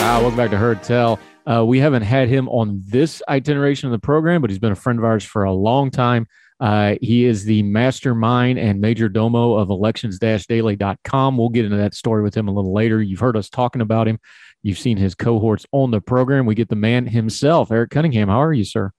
Ah, 0.00 0.20
welcome 0.20 0.36
back 0.36 0.50
to 0.50 0.56
Heard 0.56 0.82
Tell. 0.84 1.18
Uh, 1.44 1.64
we 1.64 1.80
haven't 1.80 2.02
had 2.02 2.28
him 2.28 2.48
on 2.50 2.82
this 2.86 3.20
iteration 3.28 3.88
of 3.88 3.92
the 3.92 3.98
program, 3.98 4.40
but 4.40 4.50
he's 4.50 4.60
been 4.60 4.70
a 4.70 4.76
friend 4.76 4.98
of 4.98 5.04
ours 5.04 5.24
for 5.24 5.42
a 5.42 5.52
long 5.52 5.90
time. 5.90 6.28
Uh, 6.60 6.96
he 7.00 7.24
is 7.24 7.44
the 7.44 7.62
mastermind 7.62 8.58
and 8.58 8.80
major 8.80 9.08
domo 9.08 9.54
of 9.54 9.70
elections-daily.com. 9.70 11.36
We'll 11.36 11.48
get 11.50 11.64
into 11.64 11.76
that 11.76 11.94
story 11.94 12.22
with 12.22 12.34
him 12.34 12.48
a 12.48 12.52
little 12.52 12.72
later. 12.72 13.00
You've 13.00 13.20
heard 13.20 13.36
us 13.36 13.48
talking 13.48 13.80
about 13.80 14.08
him. 14.08 14.18
You've 14.62 14.78
seen 14.78 14.96
his 14.96 15.14
cohorts 15.14 15.66
on 15.70 15.92
the 15.92 16.00
program. 16.00 16.46
We 16.46 16.56
get 16.56 16.68
the 16.68 16.76
man 16.76 17.06
himself, 17.06 17.70
Eric 17.70 17.90
Cunningham. 17.90 18.28
How 18.28 18.42
are 18.42 18.52
you, 18.52 18.64
sir? 18.64 18.90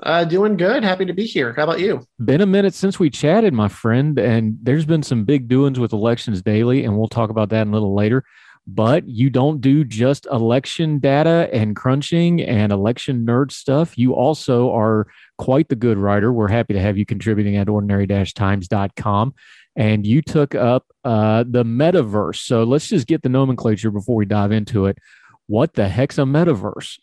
Uh, 0.00 0.24
doing 0.24 0.56
good. 0.56 0.84
Happy 0.84 1.04
to 1.04 1.12
be 1.12 1.24
here. 1.24 1.52
How 1.54 1.64
about 1.64 1.80
you? 1.80 2.04
Been 2.24 2.40
a 2.40 2.46
minute 2.46 2.74
since 2.74 2.98
we 2.98 3.10
chatted, 3.10 3.52
my 3.52 3.68
friend, 3.68 4.18
and 4.18 4.58
there's 4.62 4.84
been 4.84 5.02
some 5.02 5.24
big 5.24 5.48
doings 5.48 5.78
with 5.78 5.92
Elections 5.92 6.42
Daily, 6.42 6.84
and 6.84 6.96
we'll 6.96 7.08
talk 7.08 7.30
about 7.30 7.48
that 7.50 7.66
a 7.66 7.70
little 7.70 7.94
later 7.94 8.24
but 8.68 9.08
you 9.08 9.30
don't 9.30 9.62
do 9.62 9.82
just 9.82 10.26
election 10.26 10.98
data 10.98 11.48
and 11.54 11.74
crunching 11.74 12.42
and 12.42 12.70
election 12.70 13.24
nerd 13.24 13.50
stuff. 13.50 13.96
You 13.96 14.14
also 14.14 14.70
are 14.72 15.06
quite 15.38 15.68
the 15.68 15.76
good 15.76 15.96
writer. 15.96 16.32
We're 16.32 16.48
happy 16.48 16.74
to 16.74 16.80
have 16.80 16.98
you 16.98 17.06
contributing 17.06 17.56
at 17.56 17.68
ordinary 17.68 18.06
times.com. 18.06 19.34
And 19.76 20.06
you 20.06 20.22
took 20.22 20.54
up 20.54 20.86
uh, 21.04 21.44
the 21.48 21.64
metaverse. 21.64 22.44
So 22.44 22.64
let's 22.64 22.88
just 22.88 23.06
get 23.06 23.22
the 23.22 23.28
nomenclature 23.28 23.90
before 23.90 24.16
we 24.16 24.26
dive 24.26 24.52
into 24.52 24.86
it. 24.86 24.98
What 25.46 25.74
the 25.74 25.88
heck's 25.88 26.18
a 26.18 26.22
metaverse? 26.22 26.98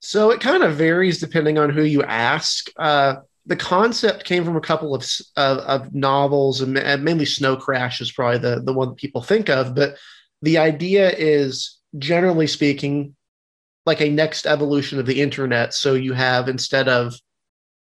So 0.00 0.30
it 0.30 0.40
kind 0.40 0.64
of 0.64 0.74
varies 0.74 1.20
depending 1.20 1.58
on 1.58 1.70
who 1.70 1.82
you 1.82 2.02
ask. 2.02 2.70
Uh, 2.76 3.16
the 3.46 3.56
concept 3.56 4.24
came 4.24 4.44
from 4.44 4.56
a 4.56 4.60
couple 4.60 4.94
of, 4.94 5.06
of, 5.36 5.58
of 5.58 5.94
novels, 5.94 6.60
and 6.60 6.74
mainly 7.04 7.24
Snow 7.24 7.56
Crash 7.56 8.00
is 8.00 8.10
probably 8.10 8.38
the, 8.38 8.60
the 8.60 8.72
one 8.72 8.94
people 8.94 9.22
think 9.22 9.48
of. 9.48 9.74
But 9.74 9.96
the 10.40 10.58
idea 10.58 11.10
is 11.10 11.78
generally 11.98 12.46
speaking 12.46 13.14
like 13.84 14.00
a 14.00 14.10
next 14.10 14.46
evolution 14.46 14.98
of 14.98 15.06
the 15.06 15.20
internet 15.20 15.74
so 15.74 15.94
you 15.94 16.12
have 16.12 16.48
instead 16.48 16.88
of 16.88 17.14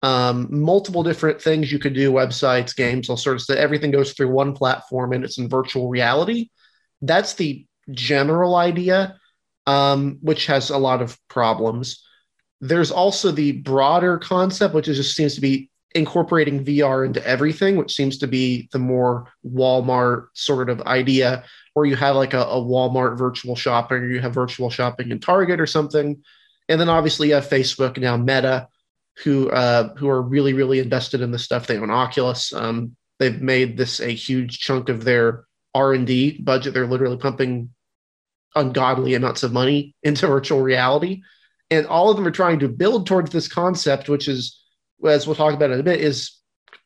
um, 0.02 0.46
multiple 0.50 1.02
different 1.02 1.42
things 1.42 1.72
you 1.72 1.78
could 1.78 1.94
do 1.94 2.12
websites 2.12 2.76
games 2.76 3.10
all 3.10 3.16
sorts 3.16 3.48
of 3.48 3.56
everything 3.56 3.90
goes 3.90 4.12
through 4.12 4.30
one 4.30 4.54
platform 4.54 5.12
and 5.12 5.24
it's 5.24 5.38
in 5.38 5.48
virtual 5.48 5.88
reality. 5.88 6.50
That's 7.02 7.34
the 7.34 7.66
general 7.90 8.54
idea 8.56 9.18
um, 9.66 10.18
which 10.20 10.46
has 10.46 10.70
a 10.70 10.78
lot 10.78 11.02
of 11.02 11.18
problems. 11.28 12.04
There's 12.60 12.90
also 12.90 13.30
the 13.30 13.52
broader 13.52 14.18
concept 14.18 14.74
which 14.74 14.86
just 14.86 15.16
seems 15.16 15.34
to 15.34 15.40
be 15.40 15.70
incorporating 15.94 16.62
vr 16.62 17.06
into 17.06 17.26
everything 17.26 17.74
which 17.74 17.94
seems 17.94 18.18
to 18.18 18.26
be 18.26 18.68
the 18.72 18.78
more 18.78 19.26
walmart 19.42 20.26
sort 20.34 20.68
of 20.68 20.82
idea 20.82 21.42
where 21.78 21.86
you 21.86 21.94
have 21.94 22.16
like 22.16 22.34
a, 22.34 22.40
a 22.40 22.60
Walmart 22.60 23.16
virtual 23.16 23.54
shopping, 23.54 23.98
or 23.98 24.08
you 24.08 24.20
have 24.20 24.34
virtual 24.34 24.68
shopping 24.68 25.12
in 25.12 25.20
Target 25.20 25.60
or 25.60 25.66
something. 25.66 26.20
And 26.68 26.80
then 26.80 26.88
obviously 26.88 27.28
you 27.28 27.34
have 27.34 27.48
Facebook 27.48 27.96
now, 27.98 28.16
Meta, 28.16 28.66
who 29.24 29.50
uh, 29.50 29.94
who 29.94 30.08
are 30.08 30.22
really 30.22 30.52
really 30.52 30.78
invested 30.78 31.20
in 31.20 31.30
this 31.30 31.44
stuff. 31.44 31.66
They 31.66 31.78
own 31.78 31.90
Oculus. 31.90 32.52
Um, 32.52 32.96
they've 33.18 33.40
made 33.40 33.76
this 33.76 34.00
a 34.00 34.10
huge 34.10 34.60
chunk 34.60 34.88
of 34.88 35.04
their 35.04 35.44
R 35.74 35.94
and 35.94 36.06
D 36.06 36.40
budget. 36.40 36.74
They're 36.74 36.86
literally 36.86 37.16
pumping 37.16 37.70
ungodly 38.54 39.14
amounts 39.14 39.42
of 39.42 39.52
money 39.52 39.94
into 40.02 40.26
virtual 40.26 40.60
reality, 40.60 41.22
and 41.70 41.86
all 41.86 42.10
of 42.10 42.16
them 42.16 42.26
are 42.26 42.32
trying 42.32 42.60
to 42.60 42.68
build 42.68 43.06
towards 43.06 43.30
this 43.30 43.48
concept, 43.48 44.08
which 44.08 44.28
is, 44.28 44.62
as 45.06 45.26
we'll 45.26 45.36
talk 45.36 45.54
about 45.54 45.70
in 45.70 45.80
a 45.80 45.84
bit, 45.84 46.00
is 46.00 46.38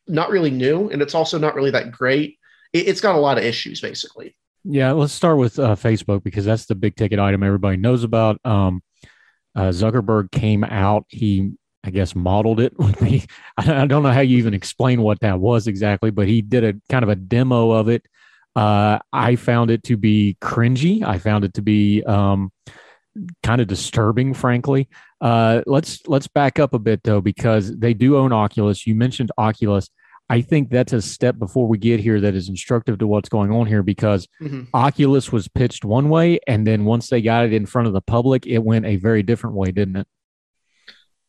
not 0.07 0.29
really 0.29 0.51
new, 0.51 0.89
and 0.89 1.01
it's 1.01 1.15
also 1.15 1.37
not 1.37 1.55
really 1.55 1.71
that 1.71 1.91
great. 1.91 2.37
It, 2.73 2.87
it's 2.87 3.01
got 3.01 3.15
a 3.15 3.19
lot 3.19 3.37
of 3.37 3.43
issues, 3.43 3.79
basically. 3.79 4.35
Yeah, 4.65 4.91
let's 4.93 5.13
start 5.13 5.37
with 5.37 5.59
uh, 5.59 5.75
Facebook 5.75 6.23
because 6.23 6.45
that's 6.45 6.65
the 6.65 6.75
big 6.75 6.95
ticket 6.95 7.19
item 7.19 7.43
everybody 7.43 7.77
knows 7.77 8.03
about. 8.03 8.39
Um, 8.45 8.81
uh, 9.55 9.69
Zuckerberg 9.69 10.31
came 10.31 10.63
out. 10.63 11.05
He, 11.09 11.51
I 11.83 11.89
guess, 11.89 12.15
modeled 12.15 12.59
it 12.59 12.73
with 12.79 13.01
me. 13.01 13.25
I, 13.57 13.85
don't 13.85 14.03
know 14.03 14.11
how 14.11 14.21
you 14.21 14.37
even 14.37 14.53
explain 14.53 15.01
what 15.01 15.19
that 15.21 15.39
was 15.39 15.67
exactly, 15.67 16.11
but 16.11 16.27
he 16.27 16.41
did 16.41 16.63
a 16.63 16.73
kind 16.89 17.03
of 17.03 17.09
a 17.09 17.15
demo 17.15 17.71
of 17.71 17.89
it. 17.89 18.05
Uh, 18.55 18.99
I 19.11 19.35
found 19.35 19.71
it 19.71 19.83
to 19.83 19.97
be 19.97 20.37
cringy. 20.41 21.03
I 21.03 21.17
found 21.17 21.43
it 21.43 21.55
to 21.55 21.61
be 21.61 22.03
um, 22.03 22.51
kind 23.41 23.61
of 23.61 23.67
disturbing, 23.67 24.33
frankly. 24.33 24.89
Uh, 25.19 25.61
let's 25.65 26.07
let's 26.07 26.27
back 26.27 26.59
up 26.59 26.73
a 26.73 26.79
bit 26.79 27.01
though, 27.03 27.21
because 27.21 27.75
they 27.75 27.93
do 27.93 28.17
own 28.17 28.31
Oculus. 28.31 28.85
You 28.85 28.95
mentioned 28.95 29.31
Oculus. 29.37 29.89
I 30.29 30.41
think 30.41 30.69
that's 30.69 30.93
a 30.93 31.01
step 31.01 31.37
before 31.37 31.67
we 31.67 31.77
get 31.77 31.99
here 31.99 32.21
that 32.21 32.33
is 32.33 32.47
instructive 32.47 32.97
to 32.99 33.07
what's 33.07 33.29
going 33.29 33.51
on 33.51 33.67
here 33.67 33.83
because 33.83 34.27
mm-hmm. 34.41 34.63
Oculus 34.73 35.31
was 35.31 35.47
pitched 35.47 35.83
one 35.83 36.09
way, 36.09 36.39
and 36.47 36.65
then 36.65 36.85
once 36.85 37.09
they 37.09 37.21
got 37.21 37.45
it 37.45 37.53
in 37.53 37.65
front 37.65 37.87
of 37.87 37.93
the 37.93 38.01
public, 38.01 38.47
it 38.47 38.59
went 38.59 38.85
a 38.85 38.95
very 38.95 39.21
different 39.21 39.55
way, 39.55 39.71
didn't 39.71 39.97
it? 39.97 40.07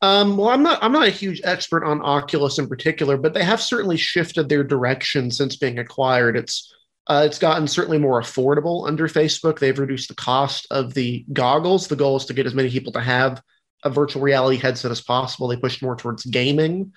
Um, 0.04 0.36
well, 0.36 0.48
I'm 0.48 0.62
not 0.62 0.82
I'm 0.82 0.92
not 0.92 1.06
a 1.06 1.10
huge 1.10 1.40
expert 1.44 1.84
on 1.84 2.02
Oculus 2.02 2.58
in 2.58 2.68
particular, 2.68 3.16
but 3.16 3.32
they 3.32 3.44
have 3.44 3.60
certainly 3.60 3.96
shifted 3.96 4.48
their 4.48 4.64
direction 4.64 5.30
since 5.30 5.56
being 5.56 5.78
acquired. 5.78 6.36
It's 6.36 6.74
uh, 7.06 7.22
it's 7.26 7.38
gotten 7.38 7.66
certainly 7.66 7.98
more 7.98 8.20
affordable 8.20 8.86
under 8.86 9.08
Facebook. 9.08 9.58
They've 9.58 9.78
reduced 9.78 10.08
the 10.08 10.14
cost 10.14 10.66
of 10.70 10.94
the 10.94 11.24
goggles. 11.32 11.86
The 11.86 11.96
goal 11.96 12.16
is 12.16 12.26
to 12.26 12.34
get 12.34 12.46
as 12.46 12.54
many 12.54 12.70
people 12.70 12.92
to 12.92 13.00
have 13.00 13.42
a 13.82 13.90
virtual 13.90 14.22
reality 14.22 14.56
headset 14.56 14.90
as 14.90 15.00
possible. 15.00 15.48
They 15.48 15.56
pushed 15.56 15.82
more 15.82 15.96
towards 15.96 16.24
gaming 16.24 16.92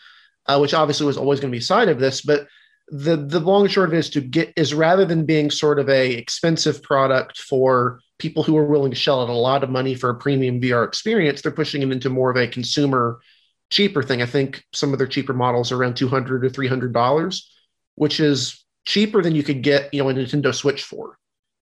uh, 0.47 0.59
which 0.59 0.73
obviously 0.73 1.05
was 1.05 1.17
always 1.17 1.39
going 1.39 1.51
to 1.51 1.55
be 1.55 1.59
a 1.59 1.65
side 1.65 1.89
of 1.89 1.99
this. 1.99 2.21
But 2.21 2.47
the 2.89 3.17
the 3.17 3.39
long 3.39 3.67
short 3.67 3.89
of 3.89 3.93
it 3.93 3.99
is 3.99 4.09
to 4.11 4.21
get 4.21 4.53
is 4.55 4.73
rather 4.73 5.05
than 5.05 5.25
being 5.25 5.51
sort 5.51 5.79
of 5.79 5.89
a 5.89 6.13
expensive 6.13 6.81
product 6.81 7.37
for 7.37 7.99
people 8.19 8.43
who 8.43 8.57
are 8.57 8.65
willing 8.65 8.91
to 8.91 8.97
shell 8.97 9.21
out 9.21 9.29
a 9.29 9.33
lot 9.33 9.63
of 9.63 9.69
money 9.69 9.95
for 9.95 10.09
a 10.09 10.15
premium 10.15 10.59
VR 10.59 10.87
experience, 10.87 11.41
they're 11.41 11.51
pushing 11.51 11.81
it 11.81 11.91
into 11.91 12.09
more 12.09 12.31
of 12.31 12.37
a 12.37 12.47
consumer 12.47 13.19
cheaper 13.69 14.01
thing. 14.01 14.21
I 14.21 14.25
think 14.25 14.63
some 14.73 14.93
of 14.93 14.99
their 14.99 15.07
cheaper 15.07 15.33
models 15.33 15.71
are 15.71 15.77
around 15.77 15.95
two 15.95 16.07
hundred 16.07 16.45
or 16.45 16.49
three 16.49 16.67
hundred 16.67 16.93
dollars, 16.93 17.51
which 17.95 18.19
is 18.19 18.65
cheaper 18.85 19.21
than 19.21 19.35
you 19.35 19.43
could 19.43 19.61
get 19.61 19.93
you 19.93 20.03
know 20.03 20.09
a 20.09 20.13
Nintendo 20.13 20.53
Switch 20.53 20.83
for 20.83 21.17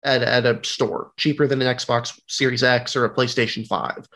at, 0.03 0.21
at 0.23 0.45
a 0.45 0.59
store, 0.63 1.11
cheaper 1.17 1.47
than 1.47 1.61
an 1.61 1.75
Xbox 1.75 2.19
Series 2.27 2.63
X 2.63 2.95
or 2.95 3.05
a 3.05 3.13
PlayStation 3.13 3.67
Five. 3.67 4.07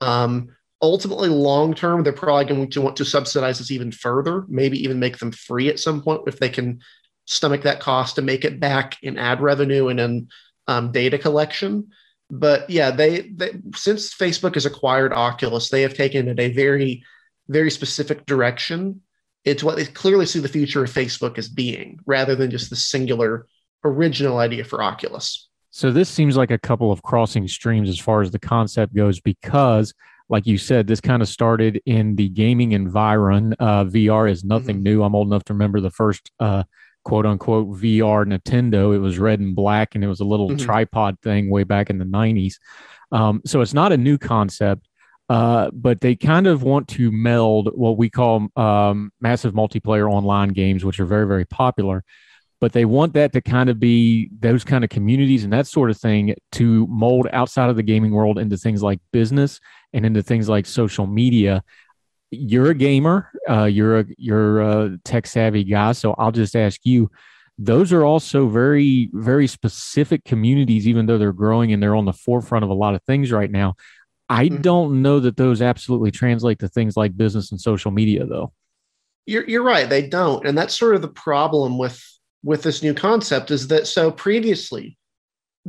Um, 0.00 0.48
ultimately 0.80 1.28
long 1.28 1.74
term 1.74 2.02
they're 2.02 2.12
probably 2.12 2.44
going 2.44 2.70
to 2.70 2.80
want 2.80 2.96
to 2.96 3.04
subsidize 3.04 3.58
this 3.58 3.70
even 3.70 3.90
further 3.90 4.44
maybe 4.48 4.80
even 4.80 5.00
make 5.00 5.18
them 5.18 5.32
free 5.32 5.68
at 5.68 5.80
some 5.80 6.00
point 6.00 6.20
if 6.28 6.38
they 6.38 6.48
can 6.48 6.80
stomach 7.26 7.62
that 7.62 7.80
cost 7.80 8.14
to 8.14 8.22
make 8.22 8.44
it 8.44 8.60
back 8.60 8.96
in 9.02 9.18
ad 9.18 9.40
revenue 9.40 9.88
and 9.88 9.98
in 9.98 10.28
um, 10.68 10.92
data 10.92 11.18
collection 11.18 11.88
but 12.30 12.68
yeah 12.70 12.90
they, 12.90 13.22
they 13.22 13.50
since 13.74 14.14
facebook 14.14 14.54
has 14.54 14.66
acquired 14.66 15.12
oculus 15.12 15.70
they 15.70 15.82
have 15.82 15.94
taken 15.94 16.28
it 16.28 16.38
a 16.38 16.52
very 16.52 17.02
very 17.48 17.70
specific 17.70 18.24
direction 18.26 19.00
it's 19.44 19.64
what 19.64 19.76
they 19.76 19.84
clearly 19.84 20.26
see 20.26 20.38
the 20.38 20.48
future 20.48 20.84
of 20.84 20.90
facebook 20.90 21.38
as 21.38 21.48
being 21.48 21.98
rather 22.06 22.36
than 22.36 22.50
just 22.50 22.70
the 22.70 22.76
singular 22.76 23.46
original 23.84 24.38
idea 24.38 24.62
for 24.62 24.82
oculus 24.82 25.48
so 25.70 25.90
this 25.90 26.08
seems 26.08 26.36
like 26.36 26.50
a 26.50 26.58
couple 26.58 26.92
of 26.92 27.02
crossing 27.02 27.48
streams 27.48 27.88
as 27.88 27.98
far 27.98 28.20
as 28.20 28.30
the 28.30 28.38
concept 28.38 28.94
goes 28.94 29.20
because 29.20 29.92
like 30.28 30.46
you 30.46 30.58
said, 30.58 30.86
this 30.86 31.00
kind 31.00 31.22
of 31.22 31.28
started 31.28 31.80
in 31.86 32.14
the 32.16 32.28
gaming 32.28 32.72
environment. 32.72 33.54
Uh, 33.58 33.84
VR 33.84 34.30
is 34.30 34.44
nothing 34.44 34.76
mm-hmm. 34.76 34.82
new. 34.84 35.02
I'm 35.02 35.14
old 35.14 35.28
enough 35.28 35.44
to 35.44 35.54
remember 35.54 35.80
the 35.80 35.90
first 35.90 36.30
uh, 36.38 36.64
quote 37.04 37.26
unquote 37.26 37.68
VR 37.68 38.26
Nintendo. 38.26 38.94
It 38.94 38.98
was 38.98 39.18
red 39.18 39.40
and 39.40 39.54
black, 39.54 39.94
and 39.94 40.04
it 40.04 40.08
was 40.08 40.20
a 40.20 40.24
little 40.24 40.48
mm-hmm. 40.48 40.64
tripod 40.64 41.18
thing 41.20 41.50
way 41.50 41.64
back 41.64 41.90
in 41.90 41.98
the 41.98 42.04
90s. 42.04 42.54
Um, 43.12 43.42
so 43.46 43.60
it's 43.60 43.74
not 43.74 43.92
a 43.92 43.96
new 43.96 44.18
concept. 44.18 44.88
Uh, 45.30 45.70
but 45.74 46.00
they 46.00 46.16
kind 46.16 46.46
of 46.46 46.62
want 46.62 46.88
to 46.88 47.12
meld 47.12 47.68
what 47.74 47.98
we 47.98 48.08
call 48.08 48.48
um, 48.56 49.12
massive 49.20 49.52
multiplayer 49.52 50.10
online 50.10 50.48
games, 50.48 50.84
which 50.84 50.98
are 51.00 51.04
very, 51.04 51.26
very 51.26 51.44
popular. 51.44 52.02
But 52.60 52.72
they 52.72 52.86
want 52.86 53.12
that 53.12 53.32
to 53.34 53.42
kind 53.42 53.68
of 53.68 53.78
be 53.78 54.30
those 54.38 54.64
kind 54.64 54.84
of 54.84 54.90
communities 54.90 55.44
and 55.44 55.52
that 55.52 55.66
sort 55.66 55.90
of 55.90 55.98
thing 55.98 56.34
to 56.52 56.86
mold 56.88 57.28
outside 57.32 57.68
of 57.68 57.76
the 57.76 57.82
gaming 57.82 58.12
world 58.12 58.38
into 58.38 58.56
things 58.56 58.82
like 58.82 59.00
business 59.12 59.60
and 59.92 60.06
into 60.06 60.22
things 60.22 60.48
like 60.48 60.64
social 60.66 61.06
media. 61.06 61.62
You're 62.30 62.70
a 62.70 62.74
gamer, 62.74 63.30
uh, 63.48 63.64
you're 63.64 64.00
a 64.00 64.04
you're 64.16 64.60
a 64.60 64.98
tech 65.04 65.26
savvy 65.26 65.64
guy, 65.64 65.92
so 65.92 66.14
I'll 66.18 66.32
just 66.32 66.56
ask 66.56 66.80
you. 66.84 67.10
Those 67.60 67.92
are 67.92 68.04
also 68.04 68.46
very 68.46 69.10
very 69.12 69.48
specific 69.48 70.24
communities, 70.24 70.86
even 70.86 71.06
though 71.06 71.18
they're 71.18 71.32
growing 71.32 71.72
and 71.72 71.82
they're 71.82 71.96
on 71.96 72.04
the 72.04 72.12
forefront 72.12 72.62
of 72.62 72.70
a 72.70 72.74
lot 72.74 72.94
of 72.94 73.02
things 73.02 73.32
right 73.32 73.50
now 73.50 73.74
I 74.28 74.46
mm-hmm. 74.46 74.60
don't 74.60 75.02
know 75.02 75.20
that 75.20 75.36
those 75.36 75.62
absolutely 75.62 76.10
translate 76.10 76.58
to 76.60 76.68
things 76.68 76.96
like 76.96 77.16
business 77.16 77.50
and 77.50 77.60
social 77.60 77.90
media, 77.90 78.26
though. 78.26 78.52
You're 79.26 79.48
you're 79.48 79.62
right. 79.62 79.88
They 79.88 80.06
don't, 80.06 80.46
and 80.46 80.56
that's 80.56 80.74
sort 80.78 80.94
of 80.94 81.02
the 81.02 81.08
problem 81.08 81.78
with 81.78 82.02
with 82.42 82.62
this 82.62 82.82
new 82.82 82.94
concept 82.94 83.50
is 83.50 83.68
that 83.68 83.86
so 83.86 84.10
previously 84.10 84.97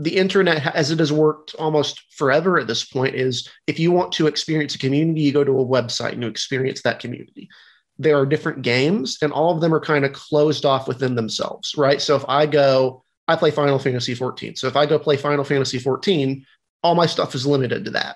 the 0.02 0.18
internet 0.18 0.76
as 0.76 0.92
it 0.92 1.00
has 1.00 1.12
worked 1.12 1.56
almost 1.56 2.02
forever 2.14 2.58
at 2.58 2.68
this 2.68 2.86
point 2.86 3.16
is 3.16 3.50
if 3.68 3.80
you 3.80 3.92
want 3.92 4.12
to 4.12 4.28
experience 4.28 4.76
a 4.76 4.80
community 4.80 5.22
you 5.22 5.32
go 5.32 5.44
to 5.44 5.60
a 5.60 5.66
website 5.66 6.14
and 6.14 6.24
you 6.24 6.30
experience 6.30 6.82
that 6.82 7.00
community 7.00 7.50
there 7.98 8.18
are 8.18 8.26
different 8.26 8.62
games 8.62 9.18
and 9.22 9.34
all 9.34 9.54
of 9.54 9.62
them 9.62 9.74
are 9.74 9.80
kind 9.80 10.06
of 10.06 10.14
closed 10.14 10.66
off 10.66 10.88
within 10.88 11.16
themselves 11.16 11.76
right 11.78 12.02
so 12.02 12.16
if 12.16 12.24
i 12.28 12.46
go 12.46 13.04
i 13.28 13.36
play 13.36 13.52
final 13.52 13.80
fantasy 13.80 14.16
14 14.16 14.56
so 14.56 14.68
if 14.68 14.76
i 14.76 14.86
go 14.86 14.98
play 14.98 15.18
final 15.18 15.44
fantasy 15.44 15.80
14 15.80 16.46
all 16.82 16.96
my 16.96 17.06
stuff 17.06 17.36
is 17.36 17.46
limited 17.46 17.84
to 17.86 17.92
that 17.92 18.16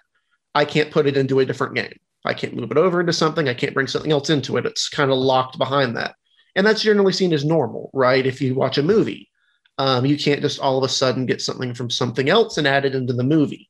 I 0.55 0.65
can't 0.65 0.91
put 0.91 1.07
it 1.07 1.17
into 1.17 1.39
a 1.39 1.45
different 1.45 1.75
game. 1.75 1.97
I 2.25 2.33
can't 2.33 2.55
move 2.55 2.71
it 2.71 2.77
over 2.77 2.99
into 2.99 3.13
something. 3.13 3.49
I 3.49 3.53
can't 3.53 3.73
bring 3.73 3.87
something 3.87 4.11
else 4.11 4.29
into 4.29 4.57
it. 4.57 4.65
It's 4.65 4.87
kind 4.87 5.11
of 5.11 5.17
locked 5.17 5.57
behind 5.57 5.97
that. 5.97 6.15
And 6.55 6.65
that's 6.65 6.83
generally 6.83 7.13
seen 7.13 7.33
as 7.33 7.43
normal, 7.43 7.89
right? 7.93 8.25
If 8.25 8.41
you 8.41 8.55
watch 8.55 8.77
a 8.77 8.83
movie, 8.83 9.29
um, 9.77 10.05
you 10.05 10.17
can't 10.17 10.41
just 10.41 10.59
all 10.59 10.77
of 10.77 10.83
a 10.83 10.89
sudden 10.89 11.25
get 11.25 11.41
something 11.41 11.73
from 11.73 11.89
something 11.89 12.29
else 12.29 12.57
and 12.57 12.67
add 12.67 12.85
it 12.85 12.95
into 12.95 13.13
the 13.13 13.23
movie. 13.23 13.69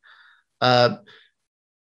Uh, 0.61 0.97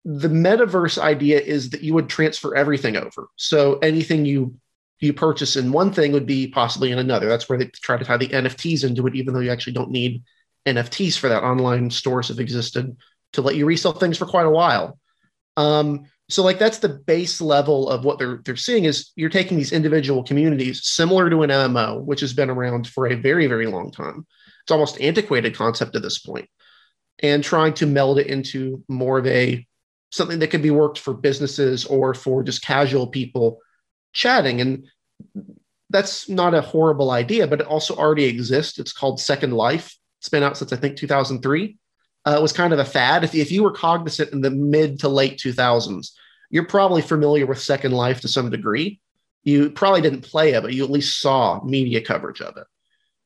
the 0.05 0.27
metaverse 0.27 0.97
idea 0.97 1.39
is 1.39 1.71
that 1.71 1.83
you 1.83 1.93
would 1.93 2.09
transfer 2.09 2.55
everything 2.55 2.95
over. 2.95 3.27
So 3.35 3.77
anything 3.79 4.25
you 4.25 4.55
you 4.99 5.13
purchase 5.13 5.55
in 5.55 5.71
one 5.71 5.93
thing 5.93 6.11
would 6.11 6.25
be 6.25 6.47
possibly 6.47 6.91
in 6.91 6.99
another. 6.99 7.29
That's 7.29 7.47
where 7.47 7.57
they 7.57 7.67
try 7.67 7.97
to 7.97 8.03
tie 8.03 8.17
the 8.17 8.27
NFTs 8.27 8.83
into 8.83 9.07
it, 9.07 9.15
even 9.15 9.33
though 9.33 9.39
you 9.39 9.51
actually 9.51 9.73
don't 9.73 9.91
need 9.91 10.23
NFTs 10.65 11.17
for 11.17 11.29
that. 11.29 11.43
Online 11.43 11.89
stores 11.89 12.27
have 12.27 12.39
existed 12.39 12.97
to 13.33 13.41
let 13.41 13.55
you 13.55 13.65
resell 13.65 13.93
things 13.93 14.17
for 14.17 14.25
quite 14.25 14.45
a 14.45 14.51
while. 14.51 14.99
Um, 15.55 16.05
so 16.29 16.43
like 16.43 16.59
that's 16.59 16.77
the 16.77 16.89
base 16.89 17.41
level 17.41 17.89
of 17.89 18.05
what 18.05 18.19
they're 18.19 18.41
they're 18.45 18.55
seeing 18.55 18.85
is 18.85 19.11
you're 19.15 19.29
taking 19.29 19.57
these 19.57 19.71
individual 19.71 20.23
communities 20.23 20.85
similar 20.85 21.29
to 21.29 21.41
an 21.41 21.49
MMO, 21.49 22.03
which 22.03 22.21
has 22.21 22.33
been 22.33 22.49
around 22.49 22.87
for 22.87 23.07
a 23.07 23.15
very 23.15 23.47
very 23.47 23.65
long 23.65 23.91
time. 23.91 24.25
It's 24.63 24.71
almost 24.71 25.01
antiquated 25.01 25.55
concept 25.55 25.95
at 25.95 26.03
this 26.03 26.19
point, 26.19 26.47
and 27.19 27.43
trying 27.43 27.73
to 27.75 27.87
meld 27.87 28.19
it 28.19 28.27
into 28.27 28.83
more 28.87 29.17
of 29.17 29.25
a 29.25 29.65
something 30.11 30.39
that 30.39 30.47
could 30.47 30.61
be 30.61 30.71
worked 30.71 30.99
for 30.99 31.13
businesses 31.13 31.85
or 31.85 32.13
for 32.13 32.43
just 32.43 32.63
casual 32.63 33.07
people 33.07 33.59
chatting. 34.13 34.61
And 34.61 34.87
that's 35.89 36.29
not 36.29 36.53
a 36.53 36.61
horrible 36.61 37.11
idea, 37.11 37.47
but 37.47 37.61
it 37.61 37.67
also 37.67 37.95
already 37.95 38.25
exists. 38.25 38.79
It's 38.79 38.93
called 38.93 39.19
Second 39.19 39.53
Life. 39.53 39.95
It's 40.19 40.29
been 40.29 40.43
out 40.43 40.57
since 40.57 40.73
I 40.73 40.77
think 40.77 40.97
2003 40.97 41.77
uh, 42.29 42.39
was 42.39 42.53
kind 42.53 42.73
of 42.73 42.79
a 42.79 42.85
fad. 42.85 43.23
If, 43.23 43.33
if 43.33 43.51
you 43.51 43.63
were 43.63 43.71
cognizant 43.71 44.33
in 44.33 44.41
the 44.41 44.51
mid 44.51 44.99
to 44.99 45.09
late 45.09 45.39
2000s, 45.39 46.11
you're 46.51 46.65
probably 46.65 47.01
familiar 47.01 47.47
with 47.47 47.59
Second 47.59 47.91
Life 47.91 48.21
to 48.21 48.27
some 48.27 48.51
degree. 48.51 48.99
You 49.43 49.71
probably 49.71 50.01
didn't 50.01 50.21
play 50.21 50.53
it, 50.53 50.61
but 50.61 50.73
you 50.73 50.83
at 50.83 50.91
least 50.91 51.21
saw 51.21 51.63
media 51.63 52.01
coverage 52.01 52.41
of 52.41 52.55
it, 52.57 52.67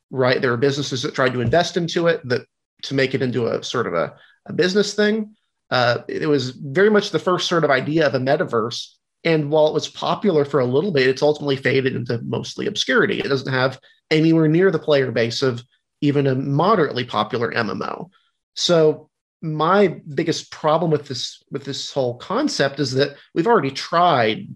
right? 0.10 0.42
There 0.42 0.54
are 0.54 0.58
businesses 0.58 1.02
that 1.02 1.16
tried 1.16 1.34
to 1.34 1.42
invest 1.42 1.76
into 1.76 2.08
it 2.08 2.22
that 2.30 2.48
to 2.84 2.94
make 2.94 3.14
it 3.14 3.22
into 3.22 3.48
a 3.48 3.62
sort 3.62 3.88
of 3.88 3.94
a, 3.94 4.16
a 4.46 4.54
business 4.54 4.94
thing. 4.94 5.36
Uh, 5.70 6.00
it 6.08 6.28
was 6.28 6.52
very 6.52 6.90
much 6.90 7.10
the 7.10 7.20
first 7.20 7.50
sort 7.50 7.66
of 7.66 7.72
idea 7.72 8.08
of 8.08 8.16
a 8.16 8.20
metaverse. 8.20 8.88
And 9.26 9.50
while 9.50 9.68
it 9.68 9.74
was 9.74 9.90
popular 9.90 10.46
for 10.46 10.62
a 10.62 10.66
little 10.66 10.92
bit, 10.92 11.08
it's 11.08 11.22
ultimately 11.22 11.58
faded 11.58 11.96
into 11.96 12.22
mostly 12.24 12.68
obscurity. 12.68 13.20
It 13.20 13.30
doesn't 13.30 13.52
have 13.52 13.80
anywhere 14.12 14.48
near 14.48 14.72
the 14.72 14.80
player 14.80 15.12
base 15.12 15.42
of 15.42 15.62
even 16.00 16.28
a 16.28 16.36
moderately 16.36 17.04
popular 17.04 17.52
MMO. 17.52 18.10
So 18.56 19.10
my 19.42 20.00
biggest 20.14 20.52
problem 20.52 20.90
with 20.90 21.08
this 21.08 21.44
with 21.52 21.66
this 21.66 21.92
whole 21.92 22.18
concept 22.18 22.80
is 22.80 22.94
that 22.94 23.18
we've 23.34 23.48
already 23.48 23.72
tried 23.72 24.48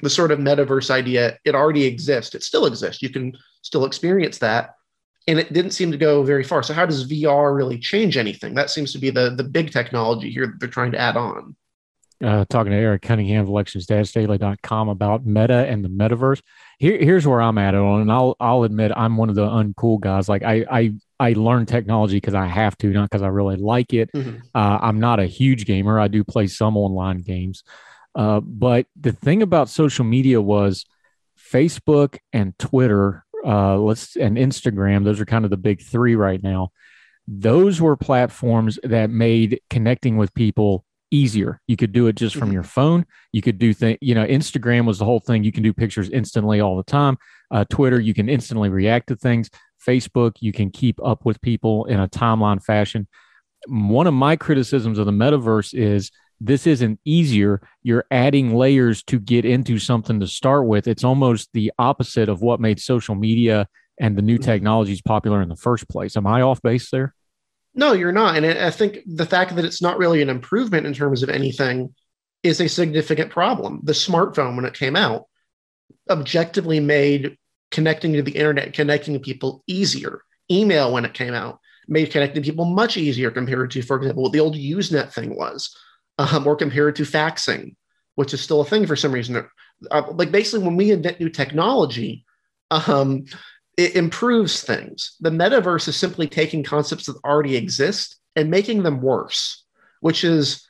the 0.00 0.10
sort 0.10 0.30
of 0.30 0.38
metaverse 0.38 0.90
idea. 0.90 1.38
It 1.44 1.54
already 1.54 1.84
exists. 1.84 2.34
It 2.34 2.42
still 2.42 2.66
exists. 2.66 3.02
You 3.02 3.10
can 3.10 3.36
still 3.62 3.84
experience 3.84 4.38
that. 4.38 4.74
And 5.26 5.38
it 5.38 5.52
didn't 5.52 5.72
seem 5.72 5.90
to 5.90 5.98
go 5.98 6.22
very 6.22 6.42
far. 6.42 6.62
So 6.62 6.72
how 6.72 6.86
does 6.86 7.06
VR 7.06 7.54
really 7.54 7.78
change 7.78 8.16
anything? 8.16 8.54
That 8.54 8.70
seems 8.70 8.92
to 8.92 8.98
be 8.98 9.10
the 9.10 9.30
the 9.30 9.44
big 9.44 9.72
technology 9.72 10.30
here 10.30 10.46
that 10.46 10.60
they're 10.60 10.68
trying 10.68 10.92
to 10.92 10.98
add 10.98 11.16
on. 11.16 11.56
Uh, 12.24 12.44
talking 12.48 12.72
to 12.72 12.78
Eric 12.78 13.02
Cunningham 13.02 13.44
of 13.44 13.48
electionsdaily.com 13.48 14.88
about 14.88 15.24
meta 15.24 15.66
and 15.68 15.84
the 15.84 15.88
metaverse. 15.88 16.40
Here, 16.78 16.98
here's 16.98 17.26
where 17.26 17.40
I'm 17.40 17.58
at 17.58 17.74
on, 17.74 18.00
and 18.00 18.10
I'll 18.10 18.36
I'll 18.40 18.62
admit 18.64 18.90
I'm 18.96 19.16
one 19.16 19.28
of 19.28 19.34
the 19.34 19.46
uncool 19.46 20.00
guys. 20.00 20.28
Like 20.28 20.42
I 20.42 20.64
I 20.68 20.94
I 21.20 21.32
learn 21.32 21.66
technology 21.66 22.16
because 22.16 22.34
I 22.34 22.46
have 22.46 22.76
to, 22.78 22.88
not 22.88 23.10
because 23.10 23.22
I 23.22 23.28
really 23.28 23.56
like 23.56 23.92
it. 23.92 24.10
Mm-hmm. 24.12 24.38
Uh, 24.54 24.78
I'm 24.80 25.00
not 25.00 25.20
a 25.20 25.26
huge 25.26 25.66
gamer. 25.66 25.98
I 25.98 26.08
do 26.08 26.24
play 26.24 26.46
some 26.46 26.76
online 26.76 27.22
games. 27.22 27.64
Uh, 28.14 28.40
but 28.40 28.86
the 28.98 29.12
thing 29.12 29.42
about 29.42 29.68
social 29.68 30.04
media 30.04 30.40
was 30.40 30.86
Facebook 31.52 32.18
and 32.32 32.58
Twitter, 32.58 33.24
uh, 33.44 33.76
let's 33.76 34.16
and 34.16 34.36
Instagram. 34.36 35.04
Those 35.04 35.20
are 35.20 35.26
kind 35.26 35.44
of 35.44 35.50
the 35.50 35.56
big 35.56 35.82
three 35.82 36.14
right 36.14 36.42
now. 36.42 36.70
Those 37.26 37.80
were 37.80 37.96
platforms 37.96 38.78
that 38.82 39.10
made 39.10 39.60
connecting 39.70 40.16
with 40.16 40.32
people 40.34 40.84
easier. 41.10 41.60
You 41.66 41.76
could 41.76 41.92
do 41.92 42.06
it 42.06 42.16
just 42.16 42.36
from 42.36 42.48
mm-hmm. 42.48 42.54
your 42.54 42.62
phone. 42.62 43.06
You 43.32 43.42
could 43.42 43.58
do 43.58 43.72
things, 43.72 43.98
you 44.00 44.14
know, 44.14 44.26
Instagram 44.26 44.86
was 44.86 44.98
the 44.98 45.04
whole 45.04 45.20
thing. 45.20 45.44
You 45.44 45.52
can 45.52 45.62
do 45.62 45.72
pictures 45.72 46.10
instantly 46.10 46.60
all 46.60 46.76
the 46.76 46.82
time. 46.82 47.16
Uh, 47.50 47.64
Twitter, 47.70 48.00
you 48.00 48.14
can 48.14 48.28
instantly 48.28 48.68
react 48.68 49.08
to 49.08 49.16
things. 49.16 49.50
Facebook, 49.88 50.36
you 50.40 50.52
can 50.52 50.70
keep 50.70 51.02
up 51.02 51.24
with 51.24 51.40
people 51.40 51.86
in 51.86 51.98
a 51.98 52.08
timeline 52.08 52.62
fashion. 52.62 53.08
One 53.66 54.06
of 54.06 54.14
my 54.14 54.36
criticisms 54.36 54.98
of 54.98 55.06
the 55.06 55.12
metaverse 55.12 55.72
is 55.72 56.10
this 56.40 56.66
isn't 56.66 57.00
easier. 57.04 57.60
You're 57.82 58.04
adding 58.10 58.54
layers 58.54 59.02
to 59.04 59.18
get 59.18 59.44
into 59.44 59.78
something 59.78 60.20
to 60.20 60.26
start 60.26 60.66
with. 60.66 60.86
It's 60.86 61.04
almost 61.04 61.48
the 61.54 61.72
opposite 61.78 62.28
of 62.28 62.42
what 62.42 62.60
made 62.60 62.80
social 62.80 63.14
media 63.14 63.66
and 63.98 64.16
the 64.16 64.22
new 64.22 64.36
mm-hmm. 64.36 64.44
technologies 64.44 65.02
popular 65.02 65.42
in 65.42 65.48
the 65.48 65.56
first 65.56 65.88
place. 65.88 66.16
Am 66.16 66.26
I 66.26 66.42
off 66.42 66.62
base 66.62 66.90
there? 66.90 67.14
No, 67.74 67.92
you're 67.92 68.12
not. 68.12 68.36
And 68.36 68.46
I 68.46 68.70
think 68.70 69.00
the 69.06 69.26
fact 69.26 69.56
that 69.56 69.64
it's 69.64 69.82
not 69.82 69.98
really 69.98 70.22
an 70.22 70.30
improvement 70.30 70.86
in 70.86 70.92
terms 70.92 71.22
of 71.22 71.28
anything 71.28 71.94
is 72.42 72.60
a 72.60 72.68
significant 72.68 73.30
problem. 73.30 73.80
The 73.84 73.92
smartphone, 73.92 74.56
when 74.56 74.64
it 74.64 74.74
came 74.74 74.96
out, 74.96 75.24
objectively 76.10 76.80
made 76.80 77.36
connecting 77.70 78.12
to 78.14 78.22
the 78.22 78.32
internet, 78.32 78.72
connecting 78.72 79.14
to 79.14 79.20
people 79.20 79.62
easier. 79.66 80.22
Email, 80.50 80.92
when 80.92 81.04
it 81.04 81.14
came 81.14 81.34
out, 81.34 81.60
made 81.86 82.10
connecting 82.10 82.42
people 82.42 82.64
much 82.64 82.96
easier 82.96 83.30
compared 83.30 83.70
to, 83.72 83.82
for 83.82 83.96
example, 83.96 84.22
what 84.22 84.32
the 84.32 84.40
old 84.40 84.54
Usenet 84.54 85.12
thing 85.12 85.36
was, 85.36 85.76
um, 86.18 86.46
or 86.46 86.56
compared 86.56 86.96
to 86.96 87.02
faxing, 87.02 87.76
which 88.14 88.34
is 88.34 88.40
still 88.40 88.60
a 88.60 88.64
thing 88.64 88.86
for 88.86 88.96
some 88.96 89.12
reason. 89.12 89.44
Uh, 89.90 90.02
like 90.12 90.30
basically, 90.30 90.64
when 90.66 90.76
we 90.76 90.90
invent 90.90 91.20
new 91.20 91.28
technology, 91.28 92.24
um, 92.70 93.24
it 93.76 93.94
improves 93.96 94.62
things. 94.62 95.16
The 95.20 95.30
metaverse 95.30 95.88
is 95.88 95.96
simply 95.96 96.26
taking 96.26 96.64
concepts 96.64 97.06
that 97.06 97.16
already 97.24 97.56
exist 97.56 98.16
and 98.34 98.50
making 98.50 98.82
them 98.82 99.00
worse, 99.00 99.64
which 100.00 100.24
is 100.24 100.66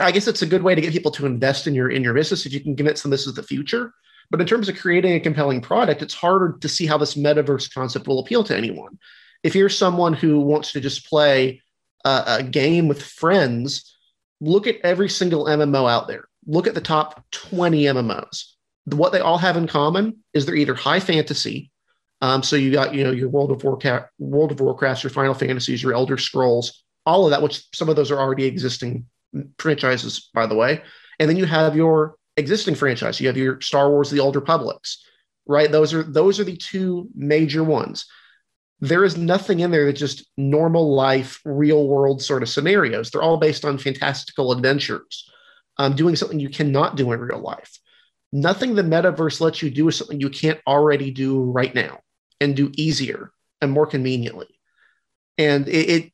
I 0.00 0.12
guess 0.12 0.26
it's 0.26 0.42
a 0.42 0.46
good 0.46 0.62
way 0.62 0.74
to 0.74 0.80
get 0.80 0.92
people 0.92 1.10
to 1.12 1.26
invest 1.26 1.66
in 1.66 1.74
your 1.74 1.90
in 1.90 2.02
your 2.02 2.14
business 2.14 2.46
if 2.46 2.52
you 2.52 2.60
can 2.60 2.76
convince 2.76 3.02
them 3.02 3.10
this 3.10 3.26
is 3.26 3.34
the 3.34 3.42
future. 3.42 3.92
But 4.30 4.40
in 4.40 4.46
terms 4.46 4.68
of 4.68 4.78
creating 4.78 5.14
a 5.14 5.20
compelling 5.20 5.60
product, 5.60 6.02
it's 6.02 6.14
harder 6.14 6.56
to 6.60 6.68
see 6.68 6.86
how 6.86 6.98
this 6.98 7.14
metaverse 7.14 7.72
concept 7.72 8.06
will 8.06 8.20
appeal 8.20 8.44
to 8.44 8.56
anyone. 8.56 8.98
If 9.42 9.54
you're 9.54 9.68
someone 9.68 10.14
who 10.14 10.40
wants 10.40 10.72
to 10.72 10.80
just 10.80 11.06
play 11.06 11.62
a, 12.04 12.24
a 12.38 12.42
game 12.42 12.88
with 12.88 13.02
friends, 13.02 13.96
look 14.40 14.66
at 14.66 14.80
every 14.82 15.08
single 15.08 15.46
MMO 15.46 15.90
out 15.90 16.08
there. 16.08 16.24
Look 16.46 16.66
at 16.66 16.74
the 16.74 16.80
top 16.80 17.24
20 17.30 17.84
MMOs. 17.84 18.52
What 18.86 19.12
they 19.12 19.20
all 19.20 19.38
have 19.38 19.56
in 19.56 19.66
common 19.66 20.18
is 20.32 20.44
they're 20.44 20.54
either 20.54 20.74
high 20.74 21.00
fantasy. 21.00 21.70
Um, 22.20 22.42
so 22.42 22.56
you 22.56 22.70
got, 22.70 22.94
you 22.94 23.04
know, 23.04 23.10
your 23.10 23.28
World 23.28 23.50
of 23.50 23.64
Warcraft, 23.64 24.08
World 24.18 24.52
of 24.52 24.60
Warcraft, 24.60 25.04
your 25.04 25.10
Final 25.10 25.34
Fantasies, 25.34 25.82
your 25.82 25.94
Elder 25.94 26.18
Scrolls, 26.18 26.84
all 27.06 27.24
of 27.24 27.30
that, 27.30 27.42
which 27.42 27.64
some 27.74 27.88
of 27.88 27.96
those 27.96 28.10
are 28.10 28.18
already 28.18 28.44
existing 28.44 29.06
franchises, 29.58 30.30
by 30.32 30.46
the 30.46 30.54
way. 30.54 30.82
And 31.18 31.28
then 31.28 31.36
you 31.36 31.44
have 31.44 31.76
your 31.76 32.16
existing 32.36 32.74
franchise. 32.74 33.20
You 33.20 33.28
have 33.28 33.36
your 33.36 33.60
Star 33.60 33.90
Wars: 33.90 34.10
The 34.10 34.20
Old 34.20 34.36
Republics, 34.36 35.04
right? 35.46 35.70
Those 35.70 35.94
are 35.94 36.02
those 36.02 36.40
are 36.40 36.44
the 36.44 36.56
two 36.56 37.08
major 37.14 37.64
ones. 37.64 38.06
there 38.80 39.04
is 39.04 39.16
nothing 39.16 39.60
in 39.60 39.70
there 39.70 39.86
that's 39.86 40.00
just 40.00 40.26
normal 40.36 40.94
life, 40.94 41.40
real 41.44 41.88
world 41.88 42.20
sort 42.22 42.42
of 42.42 42.48
scenarios. 42.48 43.10
They're 43.10 43.22
all 43.22 43.38
based 43.38 43.64
on 43.64 43.78
fantastical 43.78 44.52
adventures, 44.52 45.30
um, 45.78 45.96
doing 45.96 46.16
something 46.16 46.40
you 46.40 46.50
cannot 46.50 46.96
do 46.96 47.12
in 47.12 47.20
real 47.20 47.40
life. 47.40 47.78
Nothing 48.32 48.74
the 48.74 48.82
metaverse 48.82 49.40
lets 49.40 49.62
you 49.62 49.70
do 49.70 49.88
is 49.88 49.96
something 49.96 50.20
you 50.20 50.30
can't 50.30 50.60
already 50.66 51.10
do 51.12 51.42
right 51.44 51.74
now 51.74 52.00
and 52.40 52.56
do 52.56 52.72
easier 52.76 53.30
and 53.62 53.70
more 53.70 53.86
conveniently. 53.86 54.48
And 55.38 55.68
it, 55.68 55.90
it 55.90 56.12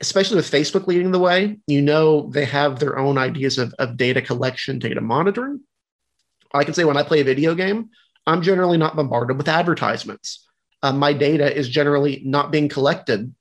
especially 0.00 0.36
with 0.36 0.50
Facebook 0.50 0.86
leading 0.86 1.10
the 1.10 1.18
way, 1.18 1.58
you 1.66 1.82
know 1.82 2.28
they 2.30 2.44
have 2.44 2.78
their 2.78 2.98
own 2.98 3.18
ideas 3.18 3.58
of, 3.58 3.74
of 3.78 3.96
data 3.96 4.22
collection, 4.22 4.78
data 4.78 5.00
monitoring. 5.00 5.60
I 6.52 6.64
can 6.64 6.74
say 6.74 6.84
when 6.84 6.96
I 6.96 7.02
play 7.02 7.20
a 7.20 7.24
video 7.24 7.54
game, 7.54 7.90
I'm 8.26 8.42
generally 8.42 8.78
not 8.78 8.96
bombarded 8.96 9.36
with 9.36 9.48
advertisements. 9.48 10.46
Uh, 10.82 10.92
my 10.92 11.12
data 11.12 11.54
is 11.54 11.68
generally 11.68 12.22
not 12.24 12.52
being 12.52 12.68
collected 12.68 13.34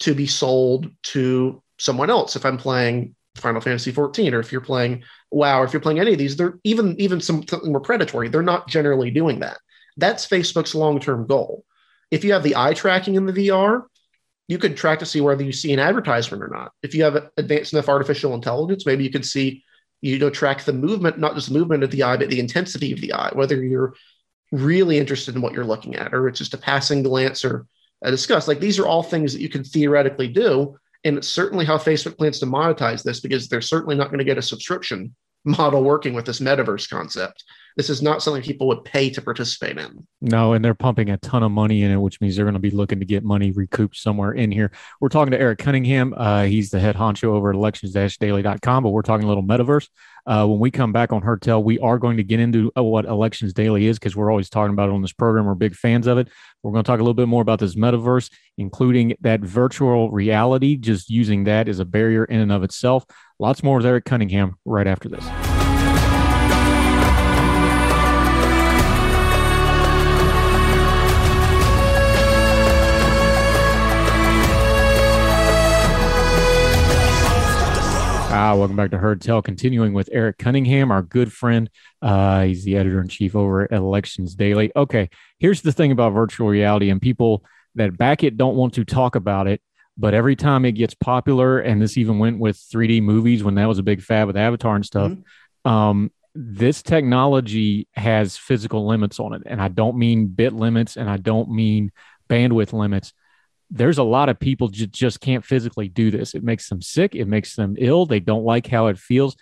to 0.00 0.14
be 0.14 0.26
sold 0.26 0.90
to 1.02 1.62
someone 1.78 2.10
else. 2.10 2.36
If 2.36 2.44
I'm 2.44 2.58
playing 2.58 3.14
Final 3.36 3.60
Fantasy 3.60 3.92
14, 3.92 4.34
or 4.34 4.40
if 4.40 4.50
you're 4.50 4.60
playing 4.60 5.04
WoW, 5.30 5.60
or 5.60 5.64
if 5.64 5.72
you're 5.72 5.80
playing 5.80 6.00
any 6.00 6.12
of 6.12 6.18
these, 6.18 6.36
they're 6.36 6.58
even 6.64 7.00
even 7.00 7.20
some, 7.20 7.46
something 7.46 7.70
more 7.70 7.80
predatory. 7.80 8.28
They're 8.28 8.42
not 8.42 8.68
generally 8.68 9.10
doing 9.10 9.40
that. 9.40 9.58
That's 9.96 10.26
Facebook's 10.26 10.74
long-term 10.74 11.26
goal. 11.26 11.64
If 12.10 12.24
you 12.24 12.32
have 12.32 12.42
the 12.42 12.56
eye 12.56 12.74
tracking 12.74 13.14
in 13.14 13.26
the 13.26 13.32
VR, 13.32 13.82
you 14.50 14.58
could 14.58 14.76
track 14.76 14.98
to 14.98 15.06
see 15.06 15.20
whether 15.20 15.44
you 15.44 15.52
see 15.52 15.72
an 15.72 15.78
advertisement 15.78 16.42
or 16.42 16.48
not. 16.48 16.72
If 16.82 16.92
you 16.92 17.04
have 17.04 17.30
advanced 17.36 17.72
enough 17.72 17.88
artificial 17.88 18.34
intelligence, 18.34 18.84
maybe 18.84 19.04
you 19.04 19.10
could 19.10 19.24
see, 19.24 19.62
you 20.00 20.18
know, 20.18 20.28
track 20.28 20.64
the 20.64 20.72
movement, 20.72 21.20
not 21.20 21.36
just 21.36 21.52
the 21.52 21.54
movement 21.56 21.84
of 21.84 21.92
the 21.92 22.02
eye, 22.02 22.16
but 22.16 22.30
the 22.30 22.40
intensity 22.40 22.90
of 22.90 23.00
the 23.00 23.12
eye, 23.12 23.30
whether 23.32 23.62
you're 23.62 23.94
really 24.50 24.98
interested 24.98 25.36
in 25.36 25.40
what 25.40 25.52
you're 25.52 25.64
looking 25.64 25.94
at, 25.94 26.12
or 26.12 26.26
it's 26.26 26.40
just 26.40 26.52
a 26.52 26.58
passing 26.58 27.04
glance 27.04 27.44
or 27.44 27.64
a 28.02 28.10
discuss. 28.10 28.48
Like 28.48 28.58
these 28.58 28.80
are 28.80 28.88
all 28.88 29.04
things 29.04 29.32
that 29.34 29.40
you 29.40 29.48
can 29.48 29.62
theoretically 29.62 30.26
do. 30.26 30.76
And 31.04 31.16
it's 31.16 31.28
certainly 31.28 31.64
how 31.64 31.78
Facebook 31.78 32.18
plans 32.18 32.40
to 32.40 32.46
monetize 32.46 33.04
this 33.04 33.20
because 33.20 33.48
they're 33.48 33.60
certainly 33.60 33.94
not 33.94 34.08
going 34.08 34.18
to 34.18 34.24
get 34.24 34.36
a 34.36 34.42
subscription 34.42 35.14
model 35.44 35.82
working 35.82 36.14
with 36.14 36.26
this 36.26 36.40
metaverse 36.40 36.88
concept. 36.88 37.44
This 37.76 37.88
is 37.88 38.02
not 38.02 38.22
something 38.22 38.42
people 38.42 38.66
would 38.68 38.84
pay 38.84 39.10
to 39.10 39.22
participate 39.22 39.78
in. 39.78 40.06
No, 40.20 40.52
and 40.52 40.64
they're 40.64 40.74
pumping 40.74 41.08
a 41.10 41.16
ton 41.18 41.42
of 41.42 41.50
money 41.50 41.82
in 41.82 41.90
it, 41.90 41.96
which 41.96 42.20
means 42.20 42.36
they're 42.36 42.44
going 42.44 42.54
to 42.54 42.60
be 42.60 42.70
looking 42.70 42.98
to 42.98 43.06
get 43.06 43.24
money 43.24 43.52
recouped 43.52 43.96
somewhere 43.96 44.32
in 44.32 44.50
here. 44.50 44.72
We're 45.00 45.08
talking 45.08 45.30
to 45.30 45.40
Eric 45.40 45.60
Cunningham. 45.60 46.12
Uh, 46.16 46.44
he's 46.44 46.70
the 46.70 46.80
head 46.80 46.96
honcho 46.96 47.24
over 47.24 47.50
at 47.50 47.56
elections-daily.com, 47.56 48.82
but 48.82 48.90
we're 48.90 49.02
talking 49.02 49.24
a 49.24 49.28
little 49.28 49.44
metaverse. 49.44 49.88
Uh, 50.26 50.46
when 50.46 50.58
we 50.58 50.70
come 50.70 50.92
back 50.92 51.12
on 51.12 51.22
Heard 51.22 51.42
Tell, 51.42 51.62
we 51.62 51.78
are 51.78 51.98
going 51.98 52.16
to 52.18 52.22
get 52.22 52.40
into 52.40 52.70
uh, 52.76 52.82
what 52.82 53.06
Elections 53.06 53.52
Daily 53.52 53.86
is 53.86 53.98
because 53.98 54.14
we're 54.14 54.30
always 54.30 54.50
talking 54.50 54.72
about 54.72 54.88
it 54.90 54.92
on 54.92 55.00
this 55.00 55.12
program. 55.12 55.46
We're 55.46 55.54
big 55.54 55.74
fans 55.74 56.06
of 56.06 56.18
it. 56.18 56.28
We're 56.62 56.72
going 56.72 56.84
to 56.84 56.86
talk 56.86 57.00
a 57.00 57.02
little 57.02 57.14
bit 57.14 57.28
more 57.28 57.40
about 57.40 57.60
this 57.60 57.76
metaverse, 57.76 58.30
including 58.58 59.16
that 59.20 59.40
virtual 59.40 60.10
reality, 60.10 60.76
just 60.76 61.08
using 61.08 61.44
that 61.44 61.68
as 61.68 61.78
a 61.78 61.84
barrier 61.84 62.24
in 62.26 62.40
and 62.40 62.52
of 62.52 62.62
itself. 62.62 63.06
Lots 63.40 63.62
more 63.62 63.78
with 63.78 63.86
Eric 63.86 64.04
Cunningham 64.04 64.56
right 64.66 64.86
after 64.86 65.08
this. 65.08 65.24
Ah, 78.32 78.54
welcome 78.54 78.76
back 78.76 78.90
to 78.90 78.98
Heard 78.98 79.22
Tell. 79.22 79.40
Continuing 79.40 79.94
with 79.94 80.10
Eric 80.12 80.36
Cunningham, 80.36 80.90
our 80.90 81.00
good 81.00 81.32
friend. 81.32 81.70
Uh, 82.02 82.42
he's 82.42 82.64
the 82.64 82.76
editor 82.76 83.00
in 83.00 83.08
chief 83.08 83.34
over 83.34 83.62
at 83.62 83.72
Elections 83.72 84.34
Daily. 84.34 84.70
Okay, 84.76 85.08
here's 85.38 85.62
the 85.62 85.72
thing 85.72 85.92
about 85.92 86.12
virtual 86.12 86.48
reality, 86.48 86.90
and 86.90 87.00
people 87.00 87.42
that 87.74 87.96
back 87.96 88.22
it 88.22 88.36
don't 88.36 88.56
want 88.56 88.74
to 88.74 88.84
talk 88.84 89.14
about 89.14 89.46
it. 89.46 89.62
But 90.00 90.14
every 90.14 90.34
time 90.34 90.64
it 90.64 90.72
gets 90.72 90.94
popular, 90.94 91.58
and 91.58 91.80
this 91.80 91.98
even 91.98 92.18
went 92.18 92.38
with 92.38 92.56
3D 92.56 93.02
movies 93.02 93.44
when 93.44 93.54
that 93.56 93.68
was 93.68 93.78
a 93.78 93.82
big 93.82 94.02
fad 94.02 94.26
with 94.26 94.36
Avatar 94.36 94.74
and 94.74 94.84
stuff. 94.84 95.12
Mm-hmm. 95.12 95.70
Um, 95.70 96.10
this 96.34 96.82
technology 96.82 97.86
has 97.92 98.36
physical 98.36 98.86
limits 98.86 99.20
on 99.20 99.34
it, 99.34 99.42
and 99.46 99.60
I 99.60 99.68
don't 99.68 99.98
mean 99.98 100.26
bit 100.28 100.52
limits, 100.54 100.96
and 100.96 101.08
I 101.08 101.16
don't 101.18 101.50
mean 101.50 101.92
bandwidth 102.28 102.72
limits 102.72 103.12
there's 103.70 103.98
a 103.98 104.02
lot 104.02 104.28
of 104.28 104.38
people 104.38 104.68
j- 104.68 104.86
just 104.86 105.20
can't 105.20 105.44
physically 105.44 105.88
do 105.88 106.10
this. 106.10 106.34
It 106.34 106.42
makes 106.42 106.68
them 106.68 106.82
sick. 106.82 107.14
It 107.14 107.26
makes 107.26 107.54
them 107.54 107.76
ill. 107.78 108.04
They 108.04 108.20
don't 108.20 108.44
like 108.44 108.66
how 108.66 108.88
it 108.88 108.98
feels. 108.98 109.36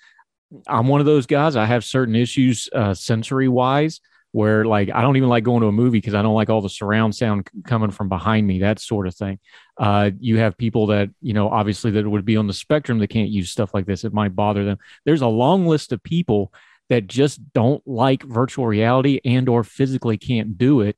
I'm 0.66 0.86
one 0.86 1.00
of 1.00 1.06
those 1.06 1.26
guys. 1.26 1.56
I 1.56 1.64
have 1.64 1.84
certain 1.84 2.14
issues 2.14 2.68
uh, 2.74 2.94
sensory 2.94 3.48
wise 3.48 4.00
where 4.32 4.64
like 4.64 4.90
I 4.90 5.00
don't 5.00 5.16
even 5.16 5.28
like 5.28 5.44
going 5.44 5.62
to 5.62 5.68
a 5.68 5.72
movie 5.72 5.98
because 5.98 6.14
I 6.14 6.22
don't 6.22 6.34
like 6.34 6.50
all 6.50 6.60
the 6.60 6.68
surround 6.68 7.14
sound 7.14 7.48
coming 7.64 7.90
from 7.90 8.08
behind 8.08 8.46
me, 8.46 8.60
that 8.60 8.80
sort 8.80 9.06
of 9.06 9.14
thing. 9.14 9.38
Uh, 9.78 10.10
you 10.18 10.38
have 10.38 10.58
people 10.58 10.88
that 10.88 11.10
you 11.20 11.32
know 11.32 11.48
obviously 11.48 11.90
that 11.92 12.08
would 12.08 12.24
be 12.24 12.36
on 12.36 12.46
the 12.46 12.52
spectrum 12.52 12.98
that 12.98 13.08
can't 13.08 13.30
use 13.30 13.50
stuff 13.50 13.74
like 13.74 13.86
this. 13.86 14.04
It 14.04 14.12
might 14.12 14.36
bother 14.36 14.64
them. 14.64 14.78
There's 15.04 15.22
a 15.22 15.26
long 15.26 15.66
list 15.66 15.92
of 15.92 16.02
people 16.02 16.52
that 16.88 17.06
just 17.06 17.40
don't 17.52 17.86
like 17.86 18.22
virtual 18.22 18.66
reality 18.66 19.20
and 19.24 19.48
or 19.48 19.62
physically 19.62 20.16
can't 20.16 20.56
do 20.56 20.80
it 20.80 20.96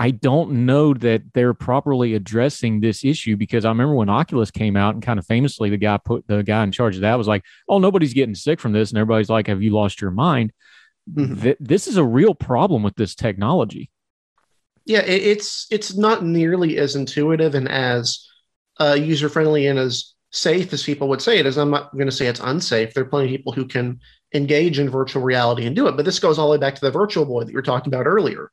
I 0.00 0.12
don't 0.12 0.64
know 0.64 0.94
that 0.94 1.34
they're 1.34 1.52
properly 1.52 2.14
addressing 2.14 2.80
this 2.80 3.04
issue 3.04 3.36
because 3.36 3.66
I 3.66 3.68
remember 3.68 3.94
when 3.94 4.08
Oculus 4.08 4.50
came 4.50 4.74
out 4.74 4.94
and 4.94 5.02
kind 5.02 5.18
of 5.18 5.26
famously 5.26 5.68
the 5.68 5.76
guy 5.76 5.98
put 5.98 6.26
the 6.26 6.42
guy 6.42 6.64
in 6.64 6.72
charge 6.72 6.94
of 6.94 7.02
that 7.02 7.18
was 7.18 7.28
like, 7.28 7.44
"Oh, 7.68 7.78
nobody's 7.78 8.14
getting 8.14 8.34
sick 8.34 8.60
from 8.60 8.72
this," 8.72 8.90
and 8.90 8.98
everybody's 8.98 9.28
like, 9.28 9.48
"Have 9.48 9.62
you 9.62 9.72
lost 9.72 10.00
your 10.00 10.10
mind?" 10.10 10.54
Mm-hmm. 11.14 11.40
Th- 11.42 11.56
this 11.60 11.86
is 11.86 11.96
a 11.96 12.04
real 12.04 12.34
problem 12.34 12.82
with 12.82 12.96
this 12.96 13.14
technology. 13.14 13.90
Yeah, 14.84 15.00
it, 15.00 15.22
it's 15.22 15.66
it's 15.70 15.96
not 15.96 16.24
nearly 16.24 16.78
as 16.78 16.96
intuitive 16.96 17.54
and 17.54 17.68
as 17.68 18.26
uh, 18.80 18.96
user 18.98 19.28
friendly 19.28 19.66
and 19.66 19.78
as 19.78 20.14
safe 20.32 20.72
as 20.72 20.82
people 20.82 21.08
would 21.08 21.20
say 21.22 21.38
it 21.38 21.46
is. 21.46 21.58
I'm 21.58 21.70
not 21.70 21.92
going 21.92 22.06
to 22.06 22.12
say 22.12 22.26
it's 22.26 22.40
unsafe. 22.40 22.94
There 22.94 23.04
are 23.04 23.08
plenty 23.08 23.26
of 23.26 23.38
people 23.38 23.52
who 23.52 23.66
can 23.66 24.00
engage 24.32 24.78
in 24.78 24.88
virtual 24.88 25.22
reality 25.22 25.66
and 25.66 25.74
do 25.74 25.88
it, 25.88 25.96
but 25.96 26.04
this 26.04 26.20
goes 26.20 26.38
all 26.38 26.46
the 26.46 26.52
way 26.52 26.58
back 26.58 26.76
to 26.76 26.80
the 26.80 26.90
virtual 26.90 27.26
boy 27.26 27.44
that 27.44 27.50
you 27.50 27.56
were 27.56 27.62
talking 27.62 27.92
about 27.92 28.06
earlier 28.06 28.50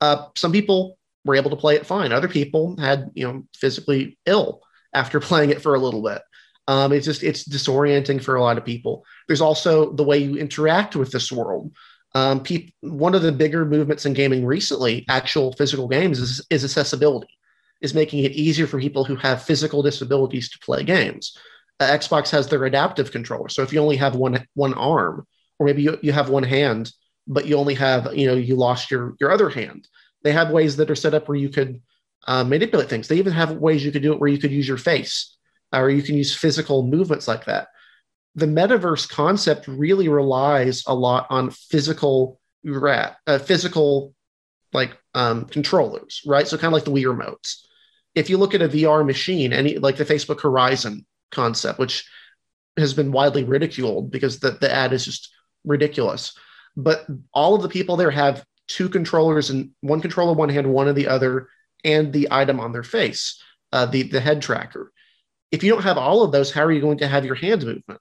uh, 0.00 0.26
some 0.36 0.52
people 0.52 0.98
were 1.24 1.34
able 1.34 1.50
to 1.50 1.56
play 1.56 1.76
it 1.76 1.86
fine. 1.86 2.12
Other 2.12 2.28
people 2.28 2.76
had, 2.78 3.10
you 3.14 3.26
know, 3.26 3.44
physically 3.54 4.18
ill 4.26 4.60
after 4.92 5.20
playing 5.20 5.50
it 5.50 5.62
for 5.62 5.74
a 5.74 5.78
little 5.80 6.02
bit. 6.02 6.22
Um, 6.66 6.92
it's 6.92 7.06
just 7.06 7.22
it's 7.22 7.48
disorienting 7.48 8.22
for 8.22 8.34
a 8.36 8.42
lot 8.42 8.58
of 8.58 8.64
people. 8.64 9.04
There's 9.26 9.40
also 9.40 9.92
the 9.92 10.04
way 10.04 10.18
you 10.18 10.36
interact 10.36 10.96
with 10.96 11.10
this 11.10 11.32
world. 11.32 11.72
Um, 12.14 12.42
pe- 12.42 12.70
one 12.80 13.14
of 13.14 13.22
the 13.22 13.32
bigger 13.32 13.64
movements 13.64 14.06
in 14.06 14.14
gaming 14.14 14.44
recently, 14.46 15.04
actual 15.08 15.52
physical 15.52 15.88
games, 15.88 16.18
is, 16.18 16.46
is 16.50 16.64
accessibility, 16.64 17.28
is 17.80 17.94
making 17.94 18.24
it 18.24 18.32
easier 18.32 18.66
for 18.66 18.80
people 18.80 19.04
who 19.04 19.16
have 19.16 19.42
physical 19.42 19.82
disabilities 19.82 20.48
to 20.50 20.58
play 20.60 20.82
games. 20.82 21.36
Uh, 21.80 21.86
Xbox 21.86 22.30
has 22.30 22.48
their 22.48 22.64
adaptive 22.64 23.12
controller, 23.12 23.48
so 23.48 23.62
if 23.62 23.72
you 23.72 23.80
only 23.80 23.96
have 23.96 24.16
one 24.16 24.44
one 24.54 24.74
arm, 24.74 25.26
or 25.58 25.66
maybe 25.66 25.82
you, 25.82 25.98
you 26.02 26.12
have 26.12 26.28
one 26.28 26.42
hand, 26.42 26.90
but 27.28 27.46
you 27.46 27.56
only 27.56 27.74
have 27.74 28.16
you 28.16 28.26
know 28.26 28.34
you 28.34 28.56
lost 28.56 28.90
your 28.90 29.14
your 29.20 29.30
other 29.30 29.50
hand 29.50 29.86
they 30.24 30.32
have 30.32 30.50
ways 30.50 30.76
that 30.76 30.90
are 30.90 30.96
set 30.96 31.14
up 31.14 31.28
where 31.28 31.36
you 31.36 31.50
could 31.50 31.80
uh, 32.26 32.42
manipulate 32.42 32.88
things 32.88 33.06
they 33.06 33.18
even 33.18 33.32
have 33.32 33.52
ways 33.52 33.84
you 33.84 33.92
could 33.92 34.02
do 34.02 34.12
it 34.12 34.18
where 34.18 34.30
you 34.30 34.38
could 34.38 34.50
use 34.50 34.66
your 34.66 34.78
face 34.78 35.36
or 35.72 35.90
you 35.90 36.02
can 36.02 36.16
use 36.16 36.34
physical 36.34 36.82
movements 36.86 37.28
like 37.28 37.44
that 37.44 37.68
the 38.34 38.46
metaverse 38.46 39.08
concept 39.08 39.66
really 39.66 40.08
relies 40.08 40.84
a 40.86 40.94
lot 40.94 41.26
on 41.30 41.50
physical 41.50 42.40
rat, 42.64 43.16
uh, 43.26 43.38
physical 43.38 44.14
like 44.72 44.96
um, 45.14 45.46
controllers 45.46 46.20
right 46.26 46.46
so 46.46 46.58
kind 46.58 46.66
of 46.66 46.74
like 46.74 46.84
the 46.84 46.90
wii 46.90 47.04
remotes 47.04 47.64
if 48.14 48.28
you 48.28 48.36
look 48.36 48.54
at 48.54 48.60
a 48.60 48.68
vr 48.68 49.04
machine 49.06 49.54
any 49.54 49.78
like 49.78 49.96
the 49.96 50.04
facebook 50.04 50.42
horizon 50.42 51.06
concept 51.30 51.78
which 51.78 52.06
has 52.76 52.92
been 52.92 53.10
widely 53.10 53.44
ridiculed 53.44 54.10
because 54.10 54.40
the, 54.40 54.50
the 54.50 54.70
ad 54.70 54.92
is 54.92 55.06
just 55.06 55.30
ridiculous 55.64 56.36
but 56.76 57.06
all 57.32 57.54
of 57.54 57.62
the 57.62 57.68
people 57.68 57.96
there 57.96 58.10
have 58.10 58.44
two 58.68 58.88
controllers 58.88 59.50
and 59.50 59.70
one 59.80 60.00
controller 60.00 60.34
one 60.34 60.48
hand, 60.48 60.72
one 60.72 60.88
in 60.88 60.94
the 60.94 61.08
other, 61.08 61.48
and 61.84 62.12
the 62.12 62.28
item 62.30 62.60
on 62.60 62.72
their 62.72 62.82
face, 62.82 63.42
uh, 63.72 63.86
the 63.86 64.04
the 64.04 64.20
head 64.20 64.40
tracker. 64.40 64.92
If 65.50 65.64
you 65.64 65.72
don't 65.72 65.82
have 65.82 65.98
all 65.98 66.22
of 66.22 66.30
those, 66.30 66.52
how 66.52 66.62
are 66.64 66.72
you 66.72 66.80
going 66.80 66.98
to 66.98 67.08
have 67.08 67.24
your 67.24 67.34
hand 67.34 67.64
movement? 67.64 68.00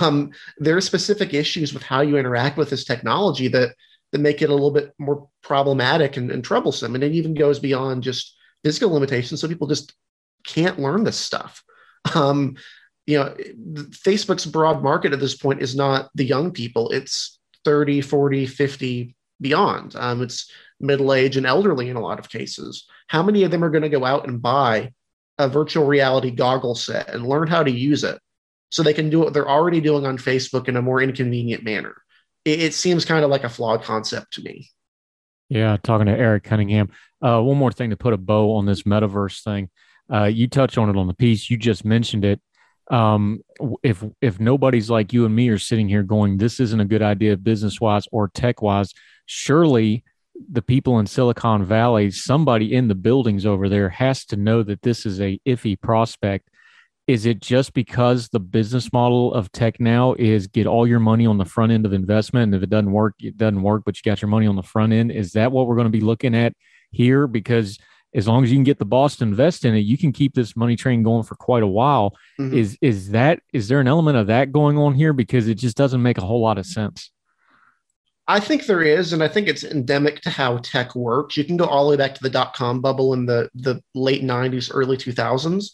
Um, 0.00 0.32
there 0.58 0.76
are 0.76 0.80
specific 0.80 1.34
issues 1.34 1.74
with 1.74 1.82
how 1.82 2.00
you 2.00 2.16
interact 2.16 2.56
with 2.56 2.70
this 2.70 2.84
technology 2.84 3.48
that 3.48 3.74
that 4.12 4.20
make 4.20 4.42
it 4.42 4.50
a 4.50 4.52
little 4.52 4.72
bit 4.72 4.92
more 4.98 5.28
problematic 5.42 6.16
and, 6.16 6.30
and 6.32 6.42
troublesome, 6.42 6.94
and 6.94 7.04
it 7.04 7.12
even 7.12 7.34
goes 7.34 7.58
beyond 7.58 8.02
just 8.02 8.36
physical 8.64 8.90
limitations. 8.90 9.40
So 9.40 9.48
people 9.48 9.68
just 9.68 9.94
can't 10.44 10.78
learn 10.78 11.04
this 11.04 11.18
stuff. 11.18 11.62
Um, 12.14 12.56
you 13.06 13.18
know, 13.18 13.34
Facebook's 13.90 14.46
broad 14.46 14.82
market 14.82 15.12
at 15.12 15.20
this 15.20 15.36
point 15.36 15.62
is 15.62 15.76
not 15.76 16.10
the 16.14 16.24
young 16.24 16.50
people. 16.50 16.90
It's 16.90 17.38
30, 17.64 18.00
40, 18.00 18.46
50, 18.46 19.14
beyond. 19.40 19.96
Um, 19.96 20.22
it's 20.22 20.50
middle 20.80 21.12
age 21.12 21.36
and 21.36 21.46
elderly 21.46 21.88
in 21.88 21.96
a 21.96 22.00
lot 22.00 22.18
of 22.18 22.28
cases. 22.28 22.86
How 23.08 23.22
many 23.22 23.42
of 23.42 23.50
them 23.50 23.64
are 23.64 23.70
going 23.70 23.82
to 23.82 23.88
go 23.88 24.04
out 24.04 24.28
and 24.28 24.40
buy 24.40 24.92
a 25.38 25.48
virtual 25.48 25.86
reality 25.86 26.30
goggle 26.30 26.74
set 26.74 27.08
and 27.08 27.26
learn 27.26 27.48
how 27.48 27.62
to 27.62 27.70
use 27.70 28.04
it 28.04 28.20
so 28.70 28.82
they 28.82 28.94
can 28.94 29.10
do 29.10 29.20
what 29.20 29.32
they're 29.32 29.48
already 29.48 29.80
doing 29.80 30.06
on 30.06 30.18
Facebook 30.18 30.68
in 30.68 30.76
a 30.76 30.82
more 30.82 31.02
inconvenient 31.02 31.62
manner? 31.62 31.96
It, 32.44 32.60
it 32.60 32.74
seems 32.74 33.04
kind 33.04 33.24
of 33.24 33.30
like 33.30 33.44
a 33.44 33.48
flawed 33.48 33.82
concept 33.82 34.34
to 34.34 34.42
me. 34.42 34.68
Yeah, 35.48 35.76
talking 35.82 36.06
to 36.06 36.12
Eric 36.12 36.44
Cunningham. 36.44 36.90
Uh, 37.20 37.40
one 37.42 37.58
more 37.58 37.72
thing 37.72 37.90
to 37.90 37.96
put 37.96 38.14
a 38.14 38.16
bow 38.16 38.54
on 38.56 38.66
this 38.66 38.84
metaverse 38.84 39.42
thing. 39.42 39.68
Uh, 40.12 40.24
you 40.24 40.48
touched 40.48 40.78
on 40.78 40.88
it 40.88 40.96
on 40.96 41.06
the 41.06 41.14
piece. 41.14 41.50
You 41.50 41.56
just 41.56 41.84
mentioned 41.84 42.24
it. 42.24 42.40
Um, 42.90 43.40
if 43.84 44.02
if 44.20 44.40
nobody's 44.40 44.90
like 44.90 45.12
you 45.12 45.24
and 45.24 45.34
me 45.34 45.48
are 45.48 45.58
sitting 45.58 45.88
here 45.88 46.02
going, 46.02 46.38
this 46.38 46.58
isn't 46.58 46.80
a 46.80 46.84
good 46.84 47.02
idea 47.02 47.36
business 47.36 47.80
wise 47.80 48.06
or 48.10 48.28
tech 48.28 48.62
wise, 48.62 48.92
surely 49.26 50.02
the 50.50 50.62
people 50.62 50.98
in 50.98 51.06
Silicon 51.06 51.64
Valley, 51.64 52.10
somebody 52.10 52.74
in 52.74 52.88
the 52.88 52.94
buildings 52.94 53.46
over 53.46 53.68
there 53.68 53.88
has 53.88 54.24
to 54.26 54.36
know 54.36 54.62
that 54.62 54.82
this 54.82 55.06
is 55.06 55.20
a 55.20 55.38
iffy 55.46 55.80
prospect. 55.80 56.48
Is 57.10 57.26
it 57.26 57.40
just 57.40 57.74
because 57.74 58.28
the 58.28 58.38
business 58.38 58.92
model 58.92 59.34
of 59.34 59.50
tech 59.50 59.80
now 59.80 60.14
is 60.16 60.46
get 60.46 60.68
all 60.68 60.86
your 60.86 61.00
money 61.00 61.26
on 61.26 61.38
the 61.38 61.44
front 61.44 61.72
end 61.72 61.84
of 61.84 61.92
investment? 61.92 62.44
And 62.44 62.54
if 62.54 62.62
it 62.62 62.70
doesn't 62.70 62.92
work, 62.92 63.16
it 63.18 63.36
doesn't 63.36 63.62
work, 63.62 63.82
but 63.84 63.96
you 63.96 64.08
got 64.08 64.22
your 64.22 64.28
money 64.28 64.46
on 64.46 64.54
the 64.54 64.62
front 64.62 64.92
end. 64.92 65.10
Is 65.10 65.32
that 65.32 65.50
what 65.50 65.66
we're 65.66 65.74
going 65.74 65.88
to 65.88 65.90
be 65.90 66.02
looking 66.02 66.36
at 66.36 66.52
here? 66.92 67.26
Because 67.26 67.80
as 68.14 68.28
long 68.28 68.44
as 68.44 68.52
you 68.52 68.56
can 68.56 68.62
get 68.62 68.78
the 68.78 68.84
boss 68.84 69.16
to 69.16 69.24
invest 69.24 69.64
in 69.64 69.74
it, 69.74 69.80
you 69.80 69.98
can 69.98 70.12
keep 70.12 70.36
this 70.36 70.54
money 70.54 70.76
train 70.76 71.02
going 71.02 71.24
for 71.24 71.34
quite 71.34 71.64
a 71.64 71.66
while. 71.66 72.14
Mm-hmm. 72.38 72.56
Is 72.56 72.78
is 72.80 73.10
that 73.10 73.40
is 73.52 73.66
there 73.66 73.80
an 73.80 73.88
element 73.88 74.16
of 74.16 74.28
that 74.28 74.52
going 74.52 74.78
on 74.78 74.94
here? 74.94 75.12
Because 75.12 75.48
it 75.48 75.56
just 75.56 75.76
doesn't 75.76 76.00
make 76.00 76.16
a 76.16 76.24
whole 76.24 76.40
lot 76.40 76.58
of 76.58 76.66
sense. 76.66 77.10
I 78.28 78.38
think 78.38 78.66
there 78.66 78.82
is, 78.82 79.12
and 79.12 79.24
I 79.24 79.26
think 79.26 79.48
it's 79.48 79.64
endemic 79.64 80.20
to 80.20 80.30
how 80.30 80.58
tech 80.58 80.94
works. 80.94 81.36
You 81.36 81.42
can 81.42 81.56
go 81.56 81.64
all 81.64 81.86
the 81.86 81.90
way 81.90 81.96
back 81.96 82.14
to 82.14 82.22
the 82.22 82.30
dot 82.30 82.54
com 82.54 82.80
bubble 82.80 83.14
in 83.14 83.26
the, 83.26 83.50
the 83.56 83.82
late 83.96 84.22
90s, 84.22 84.70
early 84.72 84.96
2000s. 84.96 85.70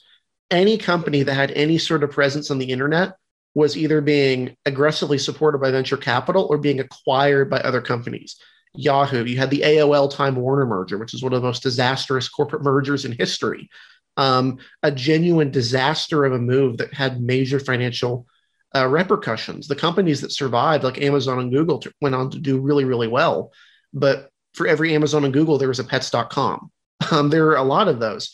Any 0.50 0.78
company 0.78 1.22
that 1.22 1.34
had 1.34 1.50
any 1.52 1.78
sort 1.78 2.04
of 2.04 2.10
presence 2.10 2.50
on 2.50 2.58
the 2.58 2.70
internet 2.70 3.14
was 3.54 3.76
either 3.76 4.00
being 4.00 4.54
aggressively 4.66 5.18
supported 5.18 5.58
by 5.58 5.70
venture 5.70 5.96
capital 5.96 6.46
or 6.50 6.58
being 6.58 6.78
acquired 6.78 7.48
by 7.48 7.58
other 7.60 7.80
companies. 7.80 8.36
Yahoo, 8.74 9.24
you 9.24 9.38
had 9.38 9.50
the 9.50 9.62
AOL 9.62 10.14
Time 10.14 10.36
Warner 10.36 10.66
merger, 10.66 10.98
which 10.98 11.14
is 11.14 11.22
one 11.22 11.32
of 11.32 11.40
the 11.40 11.46
most 11.46 11.62
disastrous 11.62 12.28
corporate 12.28 12.62
mergers 12.62 13.04
in 13.04 13.12
history. 13.12 13.70
Um, 14.18 14.58
a 14.82 14.90
genuine 14.90 15.50
disaster 15.50 16.24
of 16.24 16.32
a 16.32 16.38
move 16.38 16.78
that 16.78 16.92
had 16.92 17.20
major 17.20 17.58
financial 17.58 18.26
uh, 18.74 18.86
repercussions. 18.86 19.68
The 19.68 19.76
companies 19.76 20.20
that 20.20 20.32
survived, 20.32 20.84
like 20.84 21.00
Amazon 21.00 21.38
and 21.38 21.52
Google, 21.52 21.78
t- 21.78 21.90
went 22.00 22.14
on 22.14 22.30
to 22.30 22.38
do 22.38 22.60
really, 22.60 22.84
really 22.84 23.08
well. 23.08 23.52
But 23.92 24.30
for 24.54 24.66
every 24.66 24.94
Amazon 24.94 25.24
and 25.24 25.32
Google, 25.32 25.58
there 25.58 25.68
was 25.68 25.80
a 25.80 25.84
pets.com. 25.84 26.70
Um, 27.10 27.30
there 27.30 27.46
are 27.48 27.56
a 27.56 27.62
lot 27.62 27.88
of 27.88 28.00
those. 28.00 28.32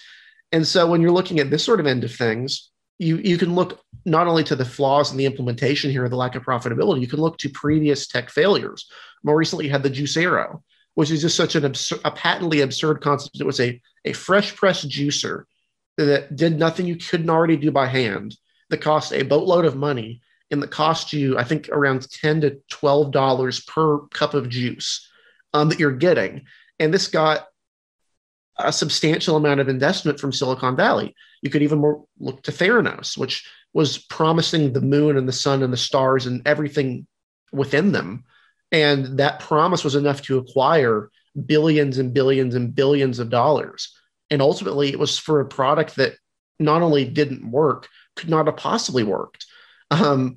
And 0.53 0.67
so 0.67 0.87
when 0.87 1.01
you're 1.01 1.11
looking 1.11 1.41
at 1.41 1.51
this 1.51 1.65
sort 1.65 1.81
of 1.81 1.87
end 1.87 2.05
of 2.05 2.15
things, 2.15 2.71
you, 2.99 3.17
you 3.17 3.39
can 3.39 3.55
look 3.55 3.83
not 4.05 4.27
only 4.27 4.45
to 4.45 4.57
the 4.57 4.65
flaws 4.65 5.11
in 5.11 5.17
the 5.17 5.27
implementation 5.27 5.91
here, 5.91 6.09
the 6.09 6.17
lack 6.17 6.35
of 6.35 6.45
profitability, 6.45 7.01
you 7.01 7.09
can 7.09 7.21
look 7.21 7.39
to 7.39 7.49
previous 7.49 8.07
tech 8.07 8.31
failures. 8.31 8.89
More 9.25 9.37
recently, 9.37 9.67
you 9.67 9.71
had 9.71 9.83
the 9.83 9.91
Juicero, 9.91 10.63
which 10.95 11.11
is 11.11 11.23
just 11.23 11.37
such 11.37 11.55
an 11.55 11.65
absurd, 11.65 12.01
a 12.05 12.11
patently 12.11 12.61
absurd 12.61 13.01
concept. 13.01 13.41
It 13.41 13.47
was 13.47 13.61
a, 13.61 13.81
a 14.05 14.13
fresh 14.13 14.55
press 14.55 14.85
juicer 14.85 15.45
that 15.97 16.37
did 16.37 16.59
nothing 16.59 16.87
you 16.87 16.97
couldn't 16.97 17.31
already 17.31 17.57
do 17.57 17.71
by 17.71 17.87
hand 17.87 18.37
that 18.71 18.81
cost 18.81 19.13
a 19.13 19.23
boatload 19.23 19.65
of 19.65 19.77
money 19.77 20.21
and 20.51 20.63
that 20.63 20.71
cost 20.71 21.13
you, 21.13 21.39
I 21.39 21.45
think, 21.45 21.69
around 21.71 22.11
10 22.11 22.43
to 22.43 22.59
$12 22.71 23.67
per 23.67 23.99
cup 24.09 24.35
of 24.35 24.49
juice 24.49 25.09
um, 25.55 25.71
that 25.71 25.79
you're 25.79 25.93
getting. 25.93 26.47
And 26.79 26.93
this 26.93 27.09
got 27.09 27.47
a 28.59 28.73
substantial 28.73 29.37
amount 29.37 29.61
of 29.61 29.69
investment 29.69 30.21
from 30.21 30.33
Silicon 30.33 30.77
Valley. 30.77 31.15
You 31.43 31.51
could 31.51 31.63
even 31.63 31.79
more 31.79 32.05
look 32.19 32.43
to 32.43 32.53
Theranos, 32.53 33.17
which 33.17 33.49
was 33.73 33.99
promising 33.99 34.73
the 34.73 34.81
moon 34.81 35.17
and 35.17 35.27
the 35.27 35.33
sun 35.33 35.63
and 35.63 35.73
the 35.73 35.79
stars 35.79 36.27
and 36.27 36.47
everything 36.47 37.07
within 37.53 37.93
them. 37.93 38.25
And 38.71 39.19
that 39.19 39.41
promise 39.41 39.85
was 39.85 39.95
enough 39.95 40.23
to 40.23 40.39
acquire 40.39 41.11
billions 41.47 41.99
and 41.99 42.13
billions 42.13 42.55
and 42.55 42.75
billions 42.75 43.19
of 43.19 43.31
dollars. 43.31 43.95
And 44.31 44.43
ultimately, 44.43 44.91
it 44.91 44.99
was 44.99 45.19
for 45.19 45.41
a 45.41 45.47
product 45.47 45.97
that 45.97 46.15
not 46.59 46.83
only 46.83 47.05
didn't 47.05 47.51
work, 47.51 47.89
could 48.17 48.29
not 48.29 48.47
have 48.47 48.57
possibly 48.57 49.03
worked. 49.03 49.47
Um, 49.91 50.37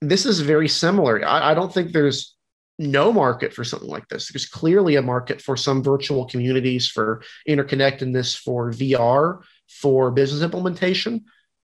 this 0.00 0.26
is 0.26 0.40
very 0.40 0.68
similar. 0.68 1.24
I, 1.24 1.52
I 1.52 1.54
don't 1.54 1.72
think 1.72 1.92
there's 1.92 2.36
no 2.82 3.12
market 3.12 3.54
for 3.54 3.64
something 3.64 3.88
like 3.88 4.08
this. 4.08 4.30
There's 4.30 4.46
clearly 4.46 4.96
a 4.96 5.02
market 5.02 5.40
for 5.40 5.56
some 5.56 5.82
virtual 5.82 6.26
communities, 6.26 6.88
for 6.88 7.22
interconnectedness, 7.48 8.36
for 8.36 8.70
VR, 8.70 9.40
for 9.68 10.10
business 10.10 10.42
implementation. 10.42 11.24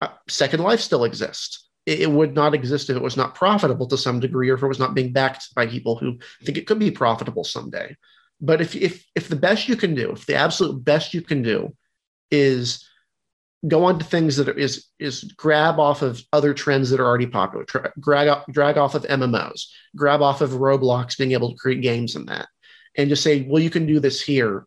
Uh, 0.01 0.09
Second 0.29 0.61
Life 0.63 0.81
still 0.81 1.05
exists. 1.05 1.69
It, 1.87 2.01
it, 2.01 2.11
would 2.11 2.35
not 2.35 2.55
exist 2.55 2.91
if 2.91 2.97
it 2.97 3.03
was 3.03 3.17
not 3.17 3.35
profitable 3.35 3.87
to 3.89 3.97
some 3.97 4.21
degree, 4.21 4.51
or 4.51 4.55
if 4.55 4.63
it 4.63 4.69
was 4.69 4.79
not 4.79 4.95
being 4.95 5.13
backed 5.13 5.55
by 5.55 5.67
people 5.67 5.97
who 5.97 6.19
think 6.43 6.59
it 6.59 6.67
could 6.67 6.79
be 6.79 6.91
profitable 6.91 7.45
someday. 7.45 7.97
But 8.41 8.61
if 8.61 8.77
if 8.77 9.05
if 9.15 9.29
the 9.29 9.37
best 9.37 9.69
you 9.69 9.77
can 9.77 9.95
do, 9.95 10.11
if 10.13 10.27
the 10.27 10.35
absolute 10.35 10.85
best 10.85 11.15
you 11.15 11.23
can 11.23 11.43
do, 11.43 11.75
is 12.31 12.87
go 13.67 13.85
on 13.85 13.99
to 13.99 14.05
things 14.05 14.37
that 14.37 14.49
is 14.59 14.87
is 14.99 15.25
grab 15.37 15.79
off 15.79 16.03
of 16.03 16.23
other 16.33 16.55
trends 16.55 16.91
that 16.91 17.01
are 17.01 17.07
already 17.07 17.27
popular, 17.27 17.65
Tra- 17.65 17.93
drag 17.99 18.45
drag 18.51 18.77
off 18.77 18.95
of 18.95 19.05
MMOs, 19.05 19.67
grab 19.95 20.23
off 20.23 20.41
of 20.41 20.51
Roblox, 20.51 21.17
being 21.19 21.33
able 21.33 21.51
to 21.51 21.57
create 21.57 21.83
games 21.83 22.17
in 22.17 22.27
that, 22.27 22.49
and 22.97 23.09
just 23.09 23.23
say, 23.23 23.43
well, 23.43 23.63
you 23.63 23.71
can 23.71 23.87
do 23.87 24.01
this 24.01 24.21
here. 24.21 24.67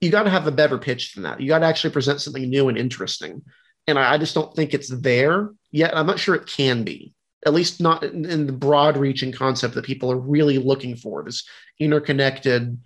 You 0.00 0.10
got 0.10 0.24
to 0.24 0.30
have 0.30 0.46
a 0.46 0.52
better 0.52 0.78
pitch 0.78 1.14
than 1.14 1.24
that. 1.24 1.40
You 1.40 1.48
got 1.48 1.60
to 1.60 1.66
actually 1.66 1.92
present 1.92 2.20
something 2.20 2.48
new 2.48 2.68
and 2.68 2.76
interesting. 2.76 3.42
And 3.86 3.98
I, 3.98 4.14
I, 4.14 4.18
just 4.18 4.34
don't 4.34 4.54
think 4.54 4.74
it's 4.74 4.88
there 4.88 5.50
yet. 5.70 5.96
I'm 5.96 6.06
not 6.06 6.18
sure 6.18 6.34
it 6.34 6.46
can 6.46 6.84
be, 6.84 7.14
at 7.46 7.54
least 7.54 7.80
not 7.80 8.02
in, 8.02 8.24
in 8.26 8.46
the 8.46 8.52
broad 8.52 8.96
reaching 8.96 9.32
concept 9.32 9.74
that 9.74 9.86
people 9.86 10.12
are 10.12 10.18
really 10.18 10.58
looking 10.58 10.96
for. 10.96 11.22
This 11.22 11.48
interconnected 11.78 12.78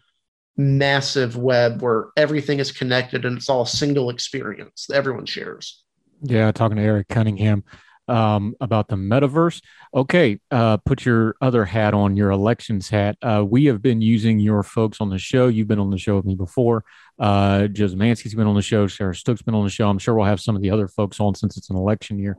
massive 0.61 1.37
web 1.37 1.83
where 1.83 2.09
everything 2.17 2.59
is 2.59 2.71
connected 2.71 3.25
and 3.25 3.39
it's 3.39 3.49
all 3.49 3.63
a 3.63 3.67
single 3.67 4.11
experience 4.11 4.87
that 4.87 4.97
everyone 4.97 5.27
shares. 5.27 5.83
Yeah, 6.23 6.53
talking 6.53 6.77
to 6.77 6.83
Eric 6.83 7.09
Cunningham 7.09 7.65
um, 8.07 8.55
about 8.61 8.89
the 8.89 8.97
metaverse. 8.97 9.63
Okay, 9.95 10.39
uh, 10.51 10.77
put 10.79 11.07
your 11.07 11.35
other 11.41 11.65
hat 11.65 11.95
on, 11.95 12.17
your 12.17 12.31
elections 12.31 12.91
hat. 12.91 13.17
Uh, 13.23 13.45
we 13.49 13.65
have 13.67 13.81
been 13.81 14.03
using 14.03 14.39
your 14.39 14.63
folks 14.63 15.01
on 15.01 15.09
the 15.09 15.19
show. 15.19 15.49
You've 15.49 15.69
been 15.69 15.79
on 15.79 15.91
the 15.91 15.99
show 15.99 16.17
with 16.17 16.27
me 16.27 16.35
before. 16.35 16.85
Uh, 17.19 17.69
Joe 17.69 17.87
Zemansky's 17.87 18.35
been 18.35 18.47
on 18.47 18.57
the 18.57 18.63
show. 18.63 18.87
Sarah 18.87 19.15
Stook's 19.15 19.43
been 19.43 19.55
on 19.55 19.65
the 19.65 19.71
show. 19.71 19.89
I'm 19.89 19.99
sure 19.99 20.15
we'll 20.15 20.27
have 20.27 20.41
some 20.41 20.57
of 20.57 20.63
the 20.63 20.71
other 20.71 20.89
folks 20.89 21.21
on 21.21 21.35
since 21.35 21.57
it's 21.57 21.71
an 21.71 21.77
election 21.77 22.19
year. 22.19 22.37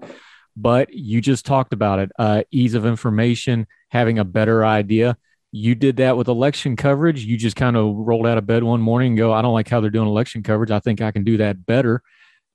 But 0.56 0.94
you 0.94 1.22
just 1.22 1.46
talked 1.46 1.74
about 1.74 2.00
it 2.00 2.12
uh, 2.20 2.44
ease 2.52 2.76
of 2.76 2.86
information, 2.86 3.66
having 3.90 4.20
a 4.20 4.26
better 4.26 4.64
idea 4.66 5.18
you 5.52 5.76
did 5.76 5.98
that 5.98 6.16
with 6.16 6.28
election 6.28 6.76
coverage. 6.76 7.26
You 7.26 7.38
just 7.38 7.56
kind 7.56 7.76
of 7.76 7.94
rolled 7.96 8.26
out 8.26 8.38
of 8.38 8.48
bed 8.48 8.64
one 8.64 8.82
morning 8.82 9.10
and 9.10 9.18
go, 9.18 9.34
I 9.34 9.42
don't 9.42 9.54
like 9.54 9.68
how 9.68 9.82
they're 9.82 9.90
doing 9.90 10.08
election 10.08 10.44
coverage. 10.44 10.72
I 10.72 10.80
think 10.80 11.02
I 11.02 11.12
can 11.12 11.24
do 11.24 11.38
that 11.38 11.66
better. 11.66 12.02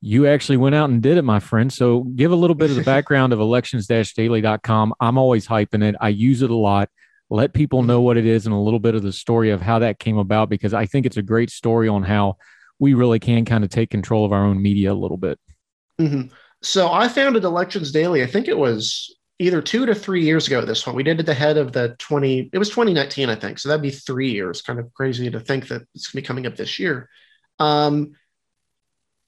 You 0.01 0.27
actually 0.27 0.57
went 0.57 0.75
out 0.75 0.89
and 0.89 1.03
did 1.03 1.19
it, 1.19 1.23
my 1.23 1.41
friend. 1.41 1.73
So 1.73 2.01
give 2.01 2.33
a 2.33 2.37
little 2.37 2.55
bit 2.55 2.71
of 2.71 2.77
the 2.77 2.83
background 2.85 3.33
of 3.33 3.41
elections 3.41 3.87
daily.com. 3.87 4.95
I'm 5.01 5.19
always 5.19 5.47
hyping 5.47 5.83
it. 5.83 5.95
I 6.01 6.09
use 6.09 6.43
it 6.43 6.51
a 6.51 6.57
lot. 6.57 6.89
Let 7.29 7.53
people 7.53 7.83
know 7.83 8.01
what 8.01 8.17
it 8.17 8.25
is 8.25 8.47
and 8.47 8.55
a 8.55 8.59
little 8.59 8.79
bit 8.79 8.95
of 8.95 9.03
the 9.03 9.13
story 9.13 9.51
of 9.51 9.61
how 9.61 9.81
that 9.81 9.99
came 9.99 10.17
about 10.17 10.49
because 10.49 10.73
I 10.73 10.87
think 10.87 11.07
it's 11.07 11.17
a 11.17 11.23
great 11.23 11.51
story 11.51 11.89
on 11.89 12.03
how 12.03 12.37
we 12.79 12.95
really 12.95 13.19
can 13.19 13.45
kind 13.45 13.65
of 13.65 13.71
take 13.71 13.91
control 13.91 14.25
of 14.25 14.33
our 14.33 14.45
own 14.45 14.63
media 14.63 14.93
a 14.93 14.95
little 14.95 15.17
bit. 15.17 15.39
Mm-hmm. 16.01 16.29
So 16.63 16.91
I 16.91 17.09
founded 17.09 17.45
Elections 17.45 17.91
Daily. 17.91 18.23
I 18.23 18.27
think 18.27 18.49
it 18.49 18.57
was 18.57 19.17
either 19.39 19.61
two 19.61 19.87
to 19.87 19.95
three 19.95 20.25
years 20.25 20.47
ago 20.47 20.65
this 20.65 20.87
one 20.87 20.97
we 20.97 21.03
did 21.03 21.21
at 21.21 21.27
the 21.27 21.35
head 21.35 21.59
of 21.59 21.73
the 21.73 21.95
20 21.99 22.51
it 22.53 22.59
was 22.59 22.71
2019 22.71 23.29
i 23.29 23.35
think. 23.35 23.59
So 23.59 23.69
that'd 23.69 23.83
be 23.83 23.91
three 23.91 24.31
years 24.31 24.63
kind 24.63 24.79
of 24.79 24.93
crazy 24.95 25.31
to 25.31 25.41
think 25.41 25.69
that 25.69 25.83
it's 25.95 26.09
going 26.09 26.23
to 26.23 26.23
be 26.23 26.27
coming 26.27 26.47
up 26.47 26.57
this 26.57 26.79
year. 26.79 27.09
Um, 27.59 28.13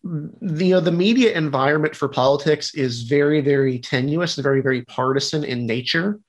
the, 0.05 0.66
you 0.66 0.75
know 0.75 0.81
the 0.81 0.92
media 0.92 1.37
environment 1.37 1.94
for 1.97 2.09
politics 2.09 2.75
is 2.75 3.03
very 3.03 3.40
very 3.40 3.79
tenuous 3.79 4.37
and 4.37 4.42
very 4.42 4.61
very 4.61 4.85
partisan 4.85 5.44
in 5.44 5.66
nature. 5.66 6.21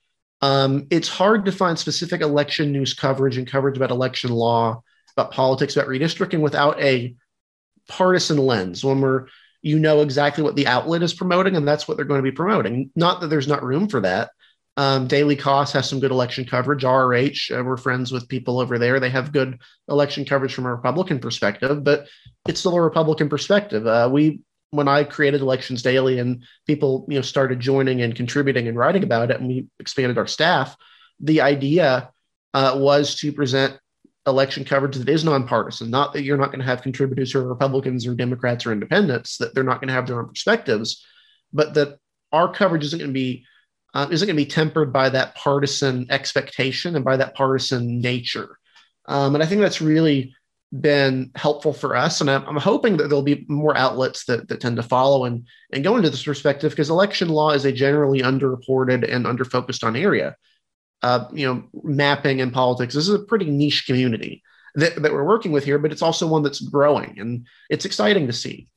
Um, 0.42 0.86
it's 0.90 1.08
hard 1.08 1.44
to 1.44 1.52
find 1.52 1.78
specific 1.78 2.22
election 2.22 2.72
news 2.72 2.94
coverage 2.94 3.36
and 3.36 3.46
coverage 3.46 3.76
about 3.76 3.90
election 3.90 4.32
law 4.32 4.82
about 5.16 5.32
politics 5.32 5.76
about 5.76 5.88
redistricting 5.88 6.40
without 6.40 6.80
a 6.80 7.14
partisan 7.88 8.38
lens. 8.38 8.84
When 8.84 9.00
we're 9.00 9.26
you 9.62 9.78
know 9.78 10.00
exactly 10.00 10.42
what 10.42 10.56
the 10.56 10.66
outlet 10.66 11.02
is 11.02 11.14
promoting, 11.14 11.56
and 11.56 11.66
that's 11.66 11.86
what 11.86 11.96
they're 11.96 12.06
going 12.06 12.22
to 12.22 12.30
be 12.30 12.34
promoting. 12.34 12.90
Not 12.96 13.20
that 13.20 13.28
there's 13.28 13.48
not 13.48 13.62
room 13.62 13.88
for 13.88 14.00
that. 14.00 14.30
Um, 14.76 15.08
Daily 15.08 15.36
Kos 15.36 15.72
has 15.72 15.88
some 15.88 16.00
good 16.00 16.10
election 16.10 16.44
coverage. 16.44 16.84
RRH, 16.84 17.58
uh, 17.58 17.62
we're 17.62 17.76
friends 17.76 18.12
with 18.12 18.28
people 18.28 18.60
over 18.60 18.78
there. 18.78 18.98
They 19.00 19.10
have 19.10 19.32
good 19.32 19.58
election 19.88 20.24
coverage 20.24 20.54
from 20.54 20.64
a 20.64 20.74
Republican 20.74 21.18
perspective, 21.18 21.84
but 21.84 22.06
it's 22.48 22.60
still 22.60 22.76
a 22.76 22.80
Republican 22.80 23.28
perspective. 23.28 23.86
Uh, 23.86 24.08
we, 24.10 24.40
when 24.70 24.88
I 24.88 25.04
created 25.04 25.42
Elections 25.42 25.82
Daily, 25.82 26.18
and 26.18 26.44
people, 26.66 27.04
you 27.08 27.16
know, 27.16 27.22
started 27.22 27.60
joining 27.60 28.00
and 28.00 28.14
contributing 28.14 28.68
and 28.68 28.78
writing 28.78 29.02
about 29.02 29.30
it, 29.30 29.38
and 29.38 29.48
we 29.48 29.66
expanded 29.80 30.16
our 30.16 30.26
staff, 30.26 30.76
the 31.18 31.42
idea 31.42 32.10
uh, 32.54 32.74
was 32.76 33.16
to 33.16 33.32
present 33.32 33.78
election 34.30 34.64
coverage 34.64 34.96
that 34.96 35.08
is 35.08 35.24
nonpartisan. 35.24 35.90
Not 35.90 36.12
that 36.12 36.22
you're 36.22 36.38
not 36.38 36.48
going 36.48 36.60
to 36.60 36.66
have 36.66 36.82
contributors 36.82 37.32
who 37.32 37.40
are 37.40 37.46
Republicans 37.46 38.06
or 38.06 38.14
Democrats 38.14 38.64
or 38.64 38.72
independents, 38.72 39.36
that 39.38 39.54
they're 39.54 39.64
not 39.64 39.80
going 39.80 39.88
to 39.88 39.94
have 39.94 40.06
their 40.06 40.20
own 40.20 40.28
perspectives, 40.28 41.04
but 41.52 41.74
that 41.74 41.98
our 42.32 42.52
coverage 42.52 42.84
isn't 42.84 42.98
going 42.98 43.10
to 43.10 43.14
be 43.14 43.44
uh, 43.92 44.06
isn't 44.10 44.26
going 44.26 44.36
to 44.36 44.44
be 44.44 44.48
tempered 44.48 44.92
by 44.92 45.08
that 45.08 45.34
partisan 45.34 46.06
expectation 46.10 46.94
and 46.94 47.04
by 47.04 47.16
that 47.16 47.34
partisan 47.34 48.00
nature. 48.00 48.56
Um, 49.06 49.34
and 49.34 49.42
I 49.42 49.46
think 49.46 49.60
that's 49.60 49.80
really 49.80 50.32
been 50.78 51.32
helpful 51.34 51.72
for 51.72 51.96
us. 51.96 52.20
And 52.20 52.30
I'm, 52.30 52.46
I'm, 52.46 52.56
hoping 52.56 52.96
that 52.96 53.08
there'll 53.08 53.22
be 53.22 53.44
more 53.48 53.76
outlets 53.76 54.24
that, 54.26 54.46
that 54.48 54.60
tend 54.60 54.76
to 54.76 54.84
follow 54.84 55.24
and, 55.24 55.44
and 55.72 55.82
go 55.82 55.96
into 55.96 56.10
this 56.10 56.22
perspective 56.22 56.70
because 56.70 56.90
election 56.90 57.28
law 57.28 57.50
is 57.50 57.64
a 57.64 57.72
generally 57.72 58.20
underreported 58.20 59.12
and 59.12 59.26
underfocused 59.26 59.82
on 59.82 59.96
area. 59.96 60.36
Uh, 61.02 61.26
you 61.32 61.46
know, 61.46 61.62
mapping 61.82 62.40
and 62.40 62.52
politics. 62.52 62.94
This 62.94 63.08
is 63.08 63.14
a 63.14 63.20
pretty 63.20 63.46
niche 63.46 63.86
community 63.86 64.42
that, 64.74 65.00
that 65.02 65.12
we're 65.12 65.24
working 65.24 65.52
with 65.52 65.64
here, 65.64 65.78
but 65.78 65.92
it's 65.92 66.02
also 66.02 66.26
one 66.26 66.42
that's 66.42 66.60
growing 66.60 67.18
and 67.18 67.46
it's 67.70 67.84
exciting 67.84 68.26
to 68.26 68.32
see. 68.32 68.68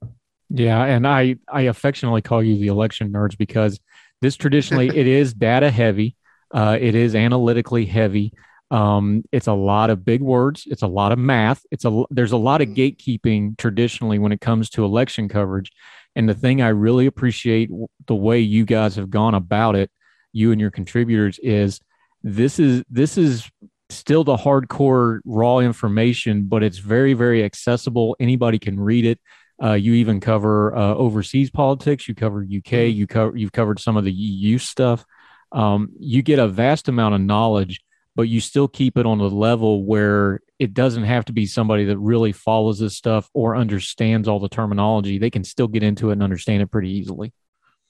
Yeah, 0.50 0.84
and 0.84 1.08
I 1.08 1.38
I 1.52 1.62
affectionately 1.64 2.22
call 2.22 2.44
you 2.44 2.58
the 2.58 2.68
election 2.68 3.12
nerds 3.12 3.38
because 3.38 3.80
this 4.22 4.36
traditionally 4.36 4.88
it 4.96 5.08
is 5.08 5.34
data 5.34 5.72
heavy, 5.72 6.16
uh, 6.54 6.78
it 6.80 6.96
is 6.96 7.16
analytically 7.16 7.86
heavy. 7.86 8.34
Um, 8.70 9.24
it's 9.32 9.48
a 9.48 9.54
lot 9.54 9.90
of 9.90 10.06
big 10.06 10.22
words. 10.22 10.64
It's 10.68 10.82
a 10.82 10.88
lot 10.88 11.12
of 11.12 11.20
math. 11.20 11.64
It's 11.72 11.86
a 11.86 12.04
there's 12.10 12.32
a 12.32 12.38
lot 12.38 12.62
of 12.62 12.70
mm. 12.70 12.76
gatekeeping 12.76 13.58
traditionally 13.58 14.20
when 14.20 14.32
it 14.32 14.42
comes 14.42 14.70
to 14.72 14.86
election 14.86 15.28
coverage. 15.28 15.72
And 16.16 16.30
the 16.30 16.34
thing 16.34 16.62
I 16.62 16.70
really 16.70 17.08
appreciate 17.08 17.70
the 18.06 18.16
way 18.16 18.40
you 18.40 18.66
guys 18.66 18.96
have 18.96 19.10
gone 19.10 19.34
about 19.34 19.76
it, 19.76 19.92
you 20.32 20.52
and 20.52 20.62
your 20.62 20.72
contributors, 20.72 21.40
is 21.40 21.82
this 22.24 22.60
is 22.60 22.84
this 22.90 23.18
is 23.18 23.50
still 23.90 24.24
the 24.24 24.38
hardcore 24.38 25.20
raw 25.26 25.60
information, 25.60 26.44
but 26.44 26.64
it's 26.64 26.78
very 26.78 27.14
very 27.14 27.44
accessible. 27.44 28.16
Anybody 28.20 28.60
can 28.60 28.80
read 28.80 29.06
it. 29.06 29.20
Uh, 29.62 29.74
you 29.74 29.94
even 29.94 30.20
cover 30.20 30.76
uh, 30.76 30.96
overseas 30.96 31.52
politics. 31.52 32.08
You 32.08 32.16
cover 32.16 32.42
UK. 32.42 32.50
Mm-hmm. 32.50 32.98
You 32.98 33.08
cover 33.08 33.38
you've 33.38 33.52
covered 33.52 33.80
some 33.80 33.98
of 33.98 34.04
the 34.04 34.12
EU 34.12 34.58
stuff. 34.58 35.06
Um, 35.52 35.90
you 36.00 36.22
get 36.22 36.40
a 36.40 36.48
vast 36.48 36.88
amount 36.88 37.16
of 37.16 37.22
knowledge, 37.22 37.82
but 38.16 38.24
you 38.24 38.42
still 38.42 38.68
keep 38.68 38.98
it 38.98 39.06
on 39.06 39.20
a 39.20 39.28
level 39.28 39.84
where 39.86 40.42
it 40.58 40.74
doesn't 40.74 41.04
have 41.04 41.26
to 41.26 41.34
be 41.34 41.46
somebody 41.46 41.86
that 41.86 41.98
really 42.00 42.32
follows 42.32 42.80
this 42.80 42.96
stuff 42.96 43.30
or 43.34 43.56
understands 43.56 44.28
all 44.28 44.40
the 44.40 44.50
terminology. 44.50 45.20
They 45.20 45.30
can 45.30 45.44
still 45.44 45.68
get 45.68 45.84
into 45.84 46.10
it 46.10 46.14
and 46.14 46.24
understand 46.24 46.64
it 46.64 46.72
pretty 46.72 46.90
easily. 46.90 47.34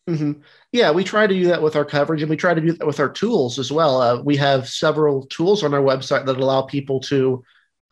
Mm-hmm. 0.09 0.41
Yeah, 0.73 0.91
we 0.91 1.03
try 1.03 1.27
to 1.27 1.33
do 1.33 1.47
that 1.47 1.61
with 1.61 1.77
our 1.77 1.85
coverage, 1.85 2.21
and 2.21 2.29
we 2.29 2.35
try 2.35 2.53
to 2.53 2.59
do 2.59 2.73
that 2.73 2.85
with 2.85 2.99
our 2.99 3.09
tools 3.09 3.57
as 3.57 3.71
well. 3.71 4.01
Uh, 4.01 4.21
we 4.21 4.35
have 4.35 4.67
several 4.67 5.25
tools 5.27 5.63
on 5.63 5.73
our 5.73 5.81
website 5.81 6.25
that 6.25 6.37
allow 6.37 6.63
people 6.63 6.99
to 7.01 7.43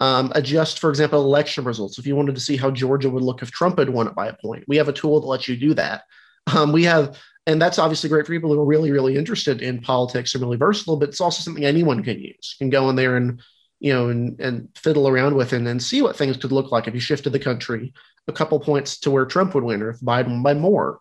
um, 0.02 0.32
adjust, 0.36 0.80
for 0.80 0.89
example, 0.89 1.21
election 1.21 1.63
results. 1.63 2.00
If 2.00 2.06
you 2.06 2.15
wanted 2.15 2.36
to 2.36 2.41
see 2.41 2.58
how 2.58 2.69
Georgia 2.69 3.10
would 3.10 3.24
look 3.24 3.41
if 3.41 3.52
Trump 3.52 3.80
had 3.80 3.89
won 3.89 4.08
it 4.08 4.15
by 4.15 4.28
a 4.28 4.34
point, 4.34 4.65
we 4.67 4.76
have 4.78 4.89
a 4.89 4.93
tool 4.93 5.21
that 5.21 5.28
lets 5.28 5.47
you 5.47 5.56
do 5.56 5.74
that. 5.76 6.04
Um, 6.54 6.74
we 6.74 6.84
have, 6.84 7.17
and 7.47 7.62
that's 7.62 7.80
obviously 7.80 8.10
great 8.10 8.26
for 8.26 8.34
people 8.34 8.52
who 8.52 8.60
are 8.60 8.65
really, 8.65 8.91
really 8.91 9.15
interested 9.15 9.62
in 9.62 9.80
politics 9.80 10.34
and 10.34 10.43
really 10.43 10.58
versatile, 10.58 10.97
but 10.97 11.10
it's 11.10 11.21
also 11.21 11.41
something 11.41 11.63
anyone 11.63 12.04
can 12.04 12.19
use. 12.19 12.58
You 12.60 12.65
can 12.65 12.69
go 12.71 12.89
in 12.89 12.97
there 12.97 13.15
and, 13.15 13.41
you 13.80 13.93
know, 13.93 14.10
and, 14.10 14.38
and 14.41 14.67
fiddle 14.76 15.08
around 15.08 15.36
with 15.36 15.54
and, 15.54 15.67
and 15.67 15.82
see 15.82 16.02
what 16.02 16.17
things 16.17 16.36
could 16.36 16.52
look 16.52 16.71
like 16.71 16.88
if 16.88 16.93
you 16.93 17.00
shifted 17.00 17.32
the 17.32 17.39
country 17.39 17.93
a 18.28 18.34
couple 18.34 18.60
points 18.60 19.00
to 19.00 19.12
where 19.12 19.26
Trump 19.26 19.56
would 19.56 19.63
win 19.63 19.82
or 19.82 19.91
if 19.91 20.00
Biden 20.02 20.43
by 20.43 20.54
more, 20.54 21.00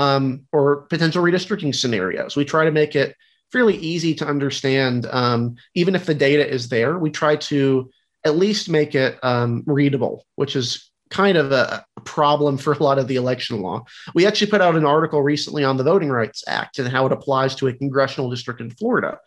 um, 0.00 0.46
or 0.50 0.86
potential 0.86 1.22
redistricting 1.22 1.74
scenarios. 1.74 2.34
We 2.34 2.46
try 2.46 2.64
to 2.64 2.70
make 2.70 2.96
it 2.96 3.14
fairly 3.52 3.76
easy 3.76 4.14
to 4.14 4.26
understand. 4.26 5.06
Um, 5.10 5.56
even 5.74 5.94
if 5.94 6.06
the 6.06 6.14
data 6.14 6.48
is 6.48 6.70
there, 6.70 6.98
we 6.98 7.10
try 7.10 7.36
to 7.36 7.90
at 8.24 8.36
least 8.36 8.70
make 8.70 8.94
it 8.94 9.18
um, 9.22 9.62
readable, 9.66 10.24
which 10.36 10.56
is 10.56 10.90
kind 11.10 11.36
of 11.36 11.52
a 11.52 11.84
problem 12.04 12.56
for 12.56 12.72
a 12.72 12.82
lot 12.82 12.98
of 12.98 13.08
the 13.08 13.16
election 13.16 13.60
law. 13.60 13.84
We 14.14 14.26
actually 14.26 14.50
put 14.50 14.62
out 14.62 14.74
an 14.74 14.86
article 14.86 15.20
recently 15.20 15.64
on 15.64 15.76
the 15.76 15.84
Voting 15.84 16.08
Rights 16.08 16.44
Act 16.46 16.78
and 16.78 16.88
how 16.88 17.04
it 17.04 17.12
applies 17.12 17.54
to 17.56 17.68
a 17.68 17.74
congressional 17.74 18.30
district 18.30 18.62
in 18.62 18.70
Florida. 18.70 19.18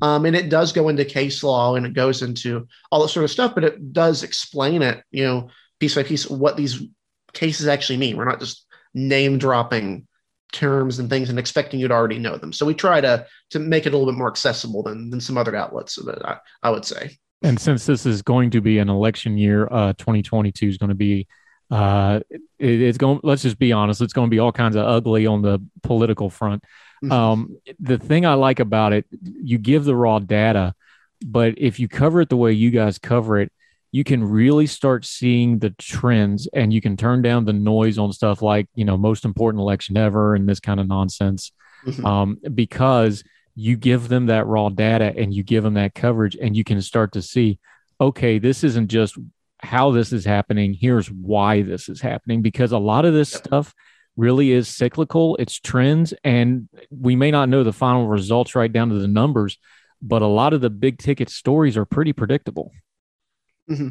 Um, 0.00 0.26
and 0.26 0.36
it 0.36 0.48
does 0.48 0.72
go 0.72 0.88
into 0.88 1.04
case 1.04 1.42
law 1.42 1.74
and 1.74 1.84
it 1.84 1.94
goes 1.94 2.22
into 2.22 2.68
all 2.92 3.02
that 3.02 3.08
sort 3.08 3.24
of 3.24 3.32
stuff, 3.32 3.56
but 3.56 3.64
it 3.64 3.92
does 3.92 4.22
explain 4.22 4.82
it, 4.82 5.02
you 5.10 5.24
know, 5.24 5.48
piece 5.80 5.96
by 5.96 6.04
piece, 6.04 6.30
what 6.30 6.56
these 6.56 6.80
cases 7.32 7.66
actually 7.66 7.96
mean. 7.96 8.16
We're 8.16 8.30
not 8.30 8.38
just 8.38 8.64
name 8.94 9.38
dropping 9.38 10.06
terms 10.52 10.98
and 10.98 11.08
things 11.08 11.30
and 11.30 11.38
expecting 11.38 11.80
you 11.80 11.88
to 11.88 11.94
already 11.94 12.18
know 12.18 12.36
them. 12.36 12.52
So 12.52 12.66
we 12.66 12.74
try 12.74 13.00
to 13.00 13.26
to 13.50 13.58
make 13.58 13.86
it 13.86 13.94
a 13.94 13.96
little 13.96 14.12
bit 14.12 14.18
more 14.18 14.28
accessible 14.28 14.82
than 14.82 15.10
than 15.10 15.20
some 15.20 15.38
other 15.38 15.54
outlets. 15.54 15.98
I, 16.24 16.38
I 16.62 16.70
would 16.70 16.84
say. 16.84 17.18
And 17.42 17.58
since 17.58 17.86
this 17.86 18.04
is 18.04 18.22
going 18.22 18.50
to 18.50 18.60
be 18.60 18.78
an 18.78 18.90
election 18.90 19.38
year, 19.38 19.66
uh, 19.70 19.94
2022 19.94 20.68
is 20.68 20.76
going 20.76 20.90
to 20.90 20.94
be, 20.94 21.26
uh, 21.70 22.20
it, 22.30 22.42
it's 22.58 22.98
going. 22.98 23.20
Let's 23.22 23.42
just 23.42 23.58
be 23.58 23.72
honest. 23.72 24.02
It's 24.02 24.12
going 24.12 24.26
to 24.26 24.30
be 24.30 24.38
all 24.38 24.52
kinds 24.52 24.76
of 24.76 24.84
ugly 24.84 25.26
on 25.26 25.42
the 25.42 25.60
political 25.82 26.28
front. 26.28 26.62
Mm-hmm. 27.02 27.12
Um, 27.12 27.56
the 27.78 27.98
thing 27.98 28.26
I 28.26 28.34
like 28.34 28.60
about 28.60 28.92
it, 28.92 29.06
you 29.22 29.56
give 29.56 29.84
the 29.84 29.96
raw 29.96 30.18
data, 30.18 30.74
but 31.24 31.54
if 31.56 31.80
you 31.80 31.88
cover 31.88 32.20
it 32.20 32.28
the 32.28 32.36
way 32.36 32.52
you 32.52 32.70
guys 32.70 32.98
cover 32.98 33.40
it, 33.40 33.52
you 33.92 34.04
can 34.04 34.22
really 34.22 34.66
start 34.66 35.04
seeing 35.04 35.58
the 35.58 35.70
trends, 35.70 36.48
and 36.52 36.72
you 36.72 36.80
can 36.80 36.96
turn 36.96 37.22
down 37.22 37.44
the 37.44 37.52
noise 37.52 37.98
on 37.98 38.12
stuff 38.12 38.42
like 38.42 38.68
you 38.74 38.84
know 38.84 38.96
most 38.96 39.24
important 39.24 39.60
election 39.60 39.96
ever 39.96 40.34
and 40.34 40.48
this 40.48 40.60
kind 40.60 40.80
of 40.80 40.88
nonsense, 40.88 41.52
mm-hmm. 41.84 42.04
um, 42.04 42.38
because 42.54 43.24
you 43.54 43.76
give 43.76 44.08
them 44.08 44.26
that 44.26 44.46
raw 44.46 44.68
data 44.68 45.12
and 45.16 45.34
you 45.34 45.42
give 45.42 45.62
them 45.62 45.74
that 45.74 45.94
coverage 45.94 46.36
and 46.40 46.56
you 46.56 46.64
can 46.64 46.80
start 46.80 47.12
to 47.12 47.22
see 47.22 47.58
okay 48.00 48.38
this 48.38 48.64
isn't 48.64 48.88
just 48.88 49.18
how 49.58 49.90
this 49.90 50.12
is 50.12 50.24
happening 50.24 50.72
here's 50.72 51.10
why 51.10 51.62
this 51.62 51.88
is 51.88 52.00
happening 52.00 52.42
because 52.42 52.72
a 52.72 52.78
lot 52.78 53.04
of 53.04 53.12
this 53.12 53.30
stuff 53.32 53.74
really 54.16 54.52
is 54.52 54.68
cyclical 54.68 55.36
it's 55.36 55.58
trends 55.60 56.14
and 56.24 56.68
we 56.90 57.16
may 57.16 57.30
not 57.30 57.48
know 57.48 57.62
the 57.62 57.72
final 57.72 58.06
results 58.06 58.54
right 58.54 58.72
down 58.72 58.88
to 58.88 58.98
the 58.98 59.08
numbers 59.08 59.58
but 60.00 60.22
a 60.22 60.26
lot 60.26 60.54
of 60.54 60.60
the 60.60 60.70
big 60.70 60.98
ticket 60.98 61.28
stories 61.28 61.76
are 61.76 61.84
pretty 61.84 62.12
predictable 62.12 62.72
mm-hmm. 63.70 63.88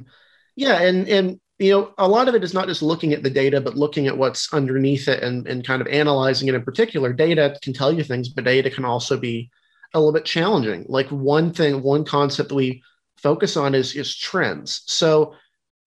yeah 0.56 0.82
and 0.82 1.08
and 1.08 1.40
you 1.60 1.72
know 1.72 1.94
a 1.98 2.08
lot 2.08 2.28
of 2.28 2.36
it 2.36 2.44
is 2.44 2.54
not 2.54 2.68
just 2.68 2.82
looking 2.82 3.14
at 3.14 3.22
the 3.22 3.30
data 3.30 3.62
but 3.62 3.76
looking 3.76 4.08
at 4.08 4.18
what's 4.18 4.52
underneath 4.54 5.08
it 5.08 5.22
and, 5.22 5.46
and 5.48 5.68
kind 5.68 5.82
of 5.82 5.88
analyzing 5.88 6.48
it 6.48 6.56
in 6.56 6.64
particular. 6.64 7.14
Data 7.14 7.58
can 7.62 7.74
tell 7.74 7.92
you 7.92 8.04
things 8.04 8.30
but 8.30 8.46
data 8.46 8.70
can 8.70 8.86
also 8.86 9.18
be 9.18 9.52
a 9.94 10.00
little 10.00 10.14
bit 10.14 10.26
challenging. 10.26 10.86
Like 10.88 11.10
one 11.10 11.54
thing 11.54 11.84
one 11.84 12.06
concept 12.06 12.50
that 12.50 12.56
we 12.56 12.82
focus 13.18 13.58
on 13.58 13.76
is 13.76 13.96
is 13.96 14.16
trends. 14.16 14.84
So 14.88 15.36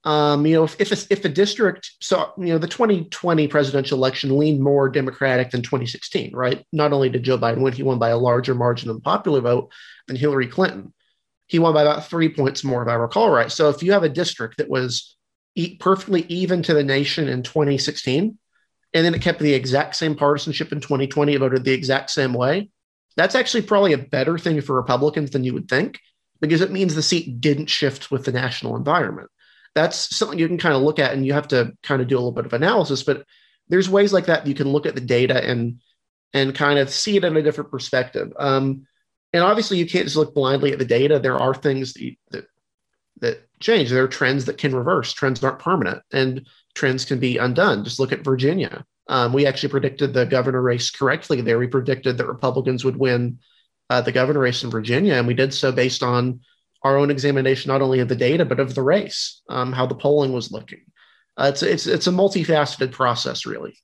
um, 0.05 0.45
you 0.45 0.57
know 0.57 0.65
if 0.65 0.79
if 0.79 0.93
a, 0.93 1.13
if 1.13 1.25
a 1.25 1.29
district 1.29 1.93
so 2.01 2.33
you 2.37 2.49
know 2.49 2.59
the 2.59 2.69
2020 2.69 3.49
presidential 3.49 3.97
election 3.97 4.37
leaned 4.37 4.61
more 4.61 4.89
democratic 4.89 5.51
than 5.51 5.63
2016 5.63 6.35
right? 6.35 6.67
Not 6.73 6.93
only 6.93 7.09
did 7.09 7.23
joe 7.23 7.39
biden 7.39 7.63
win 7.63 7.73
he 7.73 7.85
won 7.85 8.01
by 8.01 8.09
a 8.11 8.19
larger 8.19 8.55
margin 8.55 8.91
of 8.91 8.97
the 8.97 9.03
popular 9.03 9.41
vote 9.41 9.73
than 10.09 10.17
hillary 10.17 10.49
clinton 10.49 10.93
he 11.53 11.59
won 11.61 11.73
by 11.75 11.83
about 11.83 12.07
three 12.09 12.29
points 12.29 12.65
more 12.65 12.83
if 12.83 12.89
i 12.89 12.95
recall 12.95 13.31
right 13.31 13.53
so 13.53 13.69
if 13.69 13.83
you 13.83 13.93
have 13.93 14.03
a 14.03 14.09
district 14.09 14.57
that 14.59 14.69
was 14.69 15.17
perfectly 15.79 16.25
even 16.29 16.63
to 16.63 16.75
the 16.75 16.85
nation 16.85 17.29
in 17.29 17.43
2016. 17.43 18.39
And 18.95 19.07
then 19.07 19.15
it 19.15 19.23
kept 19.23 19.39
the 19.39 19.55
exact 19.55 19.97
same 19.97 20.15
partisanship 20.15 20.73
in 20.73 20.81
2020. 20.81 21.35
It 21.35 21.39
voted 21.39 21.65
the 21.65 21.73
exact 21.73 22.11
same 22.11 22.35
way. 22.35 22.71
That's 23.17 23.35
actually 23.35 23.63
probably 23.63 23.93
a 23.93 23.99
better 23.99 24.39
thing 24.39 24.61
for 24.61 24.77
Republicans 24.77 25.31
than 25.31 25.45
you 25.45 25.55
would 25.55 25.69
think 25.69 25.99
because 26.41 26.61
it 26.61 26.73
means 26.73 26.95
the 26.95 27.03
seat 27.03 27.41
didn't 27.41 27.71
shift 27.71 28.11
with 28.11 28.25
the 28.25 28.33
national 28.33 28.77
environment. 28.77 29.31
That's 29.75 30.15
something 30.15 30.39
you 30.39 30.49
can 30.49 30.59
kind 30.59 30.75
of 30.75 30.83
look 30.83 30.99
at 30.99 31.13
and 31.13 31.25
you 31.25 31.33
have 31.33 31.49
to 31.49 31.73
kind 31.83 32.03
of 32.03 32.09
do 32.09 32.17
a 32.17 32.19
little 32.19 32.33
bit 32.33 32.47
of 32.47 32.53
analysis. 32.53 33.03
But 33.03 33.25
there's 33.69 33.89
ways 33.89 34.13
like 34.13 34.27
that 34.27 34.47
you 34.47 34.55
can 34.55 34.69
look 34.69 34.87
at 34.87 34.95
the 34.95 35.01
data 35.01 35.43
and 35.43 35.81
and 36.35 36.55
kind 36.55 36.79
of 36.79 36.89
see 36.89 37.17
it 37.17 37.25
in 37.25 37.37
a 37.37 37.43
different 37.43 37.71
perspective. 37.71 38.33
Um, 38.39 38.87
and 39.33 39.43
obviously, 39.43 39.79
you 39.79 39.87
can't 39.87 40.05
just 40.05 40.17
look 40.17 40.35
blindly 40.35 40.73
at 40.73 40.79
the 40.79 40.85
data. 40.85 41.19
There 41.19 41.39
are 41.39 41.55
things 41.55 41.95
that, 41.95 42.17
that 42.31 42.45
that 43.21 43.61
change. 43.61 43.91
There 43.91 44.05
are 44.05 44.09
trends 44.09 44.45
that 44.45 44.59
can 44.59 44.75
reverse. 44.75 45.13
Trends 45.13 45.43
aren't 45.43 45.59
permanent, 45.59 46.03
and 46.13 46.47
trends 46.75 47.05
can 47.05 47.19
be 47.19 47.39
undone. 47.39 47.85
Just 47.85 47.99
look 47.99 48.13
at 48.13 48.25
Virginia. 48.25 48.85
Um, 49.09 49.33
we 49.33 49.47
actually 49.47 49.71
predicted 49.71 50.13
the 50.13 50.27
governor 50.27 50.61
race 50.61 50.91
correctly 50.91 51.41
there. 51.41 51.59
We 51.59 51.67
predicted 51.67 52.19
that 52.19 52.27
Republicans 52.27 52.85
would 52.85 52.97
win 52.97 53.39
uh, 53.91 54.01
the 54.01 54.13
governor 54.13 54.41
race 54.41 54.63
in 54.65 54.71
Virginia, 54.71 55.15
and 55.15 55.27
we 55.27 55.35
did 55.35 55.53
so 55.53 55.73
based 55.73 56.03
on 56.03 56.41
our 56.83 56.97
own 56.97 57.11
examination, 57.11 57.69
not 57.69 57.83
only 57.83 58.01
of 58.01 58.09
the 58.09 58.17
data 58.17 58.45
but 58.45 58.61
of 58.61 58.75
the 58.75 58.83
race, 58.83 59.43
um, 59.49 59.73
how 59.73 59.87
the 59.87 59.95
polling 59.95 60.33
was 60.33 60.51
looking. 60.51 60.81
Uh, 61.37 61.51
it's 61.53 61.63
it's 61.63 61.87
it's 61.87 62.07
a 62.07 62.11
multifaceted 62.11 62.93
process, 62.93 63.47
really. 63.47 63.77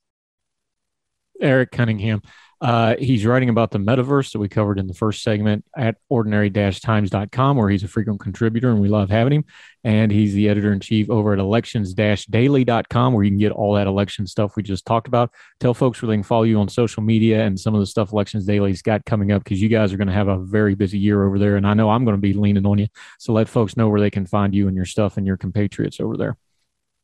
Eric 1.41 1.71
Cunningham. 1.71 2.21
Uh, 2.61 2.95
he's 2.99 3.25
writing 3.25 3.49
about 3.49 3.71
the 3.71 3.79
metaverse 3.79 4.33
that 4.33 4.39
we 4.39 4.49
covered 4.49 4.79
in 4.79 4.87
the 4.87 4.93
first 4.93 5.23
segment 5.23 5.63
at 5.77 5.95
ordinary-times.com, 6.09 7.57
where 7.57 7.69
he's 7.69 7.83
a 7.83 7.87
frequent 7.87 8.19
contributor 8.19 8.69
and 8.69 8.81
we 8.81 8.89
love 8.89 9.09
having 9.09 9.33
him. 9.33 9.45
And 9.85 10.11
he's 10.11 10.33
the 10.33 10.49
editor 10.49 10.73
in 10.73 10.81
chief 10.81 11.09
over 11.09 11.31
at 11.31 11.39
elections-daily.com, 11.39 13.13
where 13.13 13.23
you 13.23 13.31
can 13.31 13.37
get 13.37 13.53
all 13.53 13.73
that 13.75 13.87
election 13.87 14.27
stuff 14.27 14.57
we 14.57 14.63
just 14.63 14.85
talked 14.85 15.07
about. 15.07 15.31
Tell 15.61 15.73
folks 15.73 16.01
where 16.01 16.07
they 16.07 16.15
can 16.15 16.23
follow 16.23 16.43
you 16.43 16.59
on 16.59 16.67
social 16.67 17.01
media 17.01 17.45
and 17.45 17.57
some 17.57 17.73
of 17.73 17.79
the 17.79 17.85
stuff 17.85 18.11
Elections 18.11 18.45
Daily's 18.45 18.81
got 18.81 19.05
coming 19.05 19.31
up 19.31 19.43
because 19.43 19.61
you 19.61 19.69
guys 19.69 19.93
are 19.93 19.97
going 19.97 20.09
to 20.09 20.13
have 20.13 20.27
a 20.27 20.39
very 20.39 20.75
busy 20.75 20.99
year 20.99 21.25
over 21.25 21.39
there. 21.39 21.55
And 21.55 21.65
I 21.65 21.73
know 21.73 21.89
I'm 21.89 22.03
going 22.03 22.17
to 22.17 22.21
be 22.21 22.33
leaning 22.33 22.65
on 22.65 22.77
you. 22.77 22.87
So 23.19 23.31
let 23.31 23.47
folks 23.47 23.77
know 23.77 23.87
where 23.87 24.01
they 24.01 24.11
can 24.11 24.25
find 24.25 24.53
you 24.53 24.67
and 24.67 24.75
your 24.75 24.85
stuff 24.85 25.15
and 25.15 25.25
your 25.25 25.37
compatriots 25.37 26.01
over 26.01 26.17
there. 26.17 26.37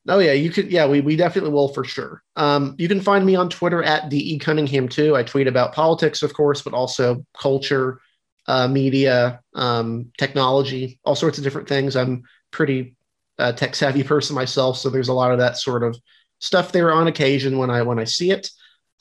Oh 0.07 0.19
yeah, 0.19 0.33
you 0.33 0.51
could. 0.51 0.71
Yeah, 0.71 0.87
we 0.87 1.01
we 1.01 1.15
definitely 1.15 1.51
will 1.51 1.69
for 1.69 1.83
sure. 1.83 2.21
Um, 2.35 2.75
you 2.77 2.87
can 2.87 3.01
find 3.01 3.25
me 3.25 3.35
on 3.35 3.49
Twitter 3.49 3.83
at 3.83 4.09
de 4.09 4.37
Cunningham 4.37 4.87
too. 4.87 5.15
I 5.15 5.23
tweet 5.23 5.47
about 5.47 5.73
politics, 5.73 6.21
of 6.21 6.33
course, 6.33 6.61
but 6.61 6.73
also 6.73 7.25
culture, 7.37 7.99
uh, 8.47 8.67
media, 8.67 9.41
um, 9.55 10.11
technology, 10.17 10.99
all 11.03 11.15
sorts 11.15 11.39
of 11.39 11.43
different 11.43 11.67
things. 11.67 11.95
I'm 11.95 12.23
pretty 12.51 12.95
uh, 13.39 13.53
tech 13.53 13.73
savvy 13.73 14.03
person 14.13 14.35
myself, 14.35 14.77
so 14.77 14.89
there's 14.89 15.09
a 15.09 15.13
lot 15.13 15.31
of 15.31 15.39
that 15.39 15.57
sort 15.57 15.81
of 15.81 15.97
stuff 16.39 16.71
there 16.71 16.91
on 16.91 17.07
occasion 17.07 17.57
when 17.57 17.71
I 17.71 17.81
when 17.81 17.97
I 17.97 18.03
see 18.03 18.29
it. 18.29 18.49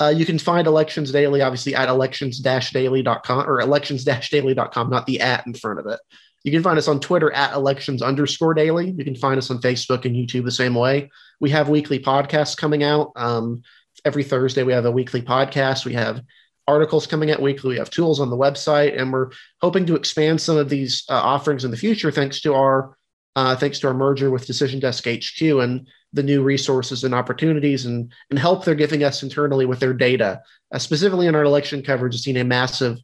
Uh, 0.01 0.09
you 0.09 0.27
can 0.27 0.38
find 0.38 0.67
Elections 0.67 1.12
Daily, 1.12 1.40
obviously, 1.40 1.75
at 1.75 1.88
elections-daily.com 1.88 3.49
or 3.49 3.61
elections-daily.com, 3.61 4.90
not 4.90 5.07
the 5.07 5.21
at 5.21 5.47
in 5.47 5.55
front 5.55 5.79
of 5.79 5.87
it. 5.87 6.01
You 6.44 6.52
can 6.52 6.62
find 6.62 6.78
us 6.78 6.88
on 6.88 7.00
Twitter 7.00 7.33
at 7.33 7.54
elections 7.54 8.02
underscore 8.02 8.54
daily. 8.54 8.90
You 8.90 9.04
can 9.04 9.16
find 9.16 9.38
us 9.38 9.50
on 9.50 9.61
Facebook 9.61 10.04
and 10.04 10.14
YouTube 10.14 10.44
the 10.44 10.50
same 10.50 10.74
way. 10.74 11.11
We 11.40 11.50
have 11.50 11.70
weekly 11.70 11.98
podcasts 11.98 12.57
coming 12.57 12.83
out. 12.83 13.12
Um, 13.16 13.62
every 14.04 14.22
Thursday, 14.22 14.62
we 14.62 14.74
have 14.74 14.85
a 14.85 14.90
weekly 14.90 15.22
podcast. 15.22 15.87
We 15.87 15.94
have 15.94 16.22
articles 16.68 17.07
coming 17.07 17.30
out 17.30 17.42
weekly. 17.42 17.70
We 17.70 17.78
have 17.78 17.90
tools 17.90 18.20
on 18.20 18.30
the 18.30 18.37
website, 18.37 19.00
and 19.00 19.12
we're 19.12 19.30
hoping 19.61 19.87
to 19.87 19.96
expand 19.96 20.40
some 20.40 20.59
of 20.59 20.68
these 20.68 21.04
uh, 21.09 21.14
offerings 21.14 21.64
in 21.64 21.70
the 21.70 21.76
future 21.76 22.11
thanks 22.11 22.40
to 22.42 22.54
our 22.54 22.96
uh, 23.37 23.57
thanks 23.57 23.80
to 23.80 23.88
our 23.88 23.94
merger 23.94 24.30
with 24.30 24.46
Decision 24.46 24.78
Desk 24.78 25.04
HQ 25.09 25.40
and 25.40 25.88
the 26.12 26.22
new 26.22 26.42
resources 26.42 27.02
and 27.02 27.12
opportunities 27.12 27.85
and, 27.85 28.12
and 28.30 28.38
help 28.38 28.64
they're 28.64 28.76
giving 28.76 29.02
us 29.02 29.24
internally 29.24 29.66
with 29.66 29.80
their 29.80 29.92
data. 29.92 30.40
Uh, 30.72 30.78
specifically 30.78 31.26
in 31.26 31.35
our 31.35 31.42
election 31.42 31.83
coverage, 31.83 32.12
we've 32.12 32.20
seen 32.20 32.37
a 32.37 32.44
massive 32.44 32.98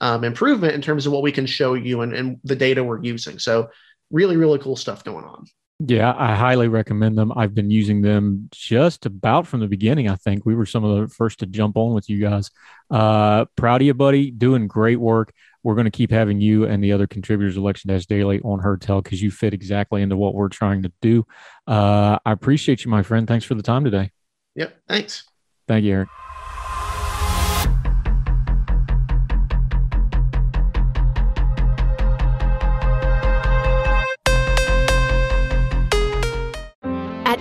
um, 0.00 0.24
improvement 0.24 0.74
in 0.74 0.82
terms 0.82 1.06
of 1.06 1.12
what 1.12 1.22
we 1.22 1.32
can 1.32 1.46
show 1.46 1.74
you 1.74 2.02
and, 2.02 2.14
and 2.14 2.38
the 2.44 2.56
data 2.56 2.82
we're 2.84 3.02
using. 3.02 3.38
So, 3.38 3.70
really, 4.10 4.36
really 4.36 4.58
cool 4.58 4.76
stuff 4.76 5.04
going 5.04 5.24
on. 5.24 5.46
Yeah, 5.78 6.14
I 6.16 6.34
highly 6.34 6.68
recommend 6.68 7.18
them. 7.18 7.32
I've 7.36 7.54
been 7.54 7.70
using 7.70 8.00
them 8.00 8.48
just 8.50 9.04
about 9.04 9.46
from 9.46 9.60
the 9.60 9.66
beginning. 9.66 10.08
I 10.08 10.14
think 10.16 10.46
we 10.46 10.54
were 10.54 10.64
some 10.64 10.84
of 10.84 11.00
the 11.00 11.14
first 11.14 11.40
to 11.40 11.46
jump 11.46 11.76
on 11.76 11.92
with 11.92 12.08
you 12.08 12.18
guys. 12.18 12.50
Uh, 12.90 13.44
proud 13.56 13.82
of 13.82 13.86
you, 13.86 13.92
buddy. 13.92 14.30
Doing 14.30 14.68
great 14.68 14.98
work. 14.98 15.34
We're 15.62 15.74
going 15.74 15.84
to 15.84 15.90
keep 15.90 16.10
having 16.10 16.40
you 16.40 16.64
and 16.64 16.82
the 16.82 16.92
other 16.92 17.06
contributors, 17.06 17.58
Election 17.58 17.88
Dash 17.88 18.06
Daily, 18.06 18.40
on 18.40 18.60
Heard 18.60 18.80
Tell 18.80 19.02
because 19.02 19.20
you 19.20 19.30
fit 19.30 19.52
exactly 19.52 20.00
into 20.00 20.16
what 20.16 20.32
we're 20.32 20.48
trying 20.48 20.82
to 20.84 20.92
do. 21.02 21.26
Uh, 21.66 22.18
I 22.24 22.32
appreciate 22.32 22.84
you, 22.84 22.90
my 22.90 23.02
friend. 23.02 23.28
Thanks 23.28 23.44
for 23.44 23.54
the 23.54 23.62
time 23.62 23.84
today. 23.84 24.12
Yep. 24.54 24.78
Thanks. 24.88 25.24
Thank 25.68 25.84
you, 25.84 25.92
Eric. 25.92 26.08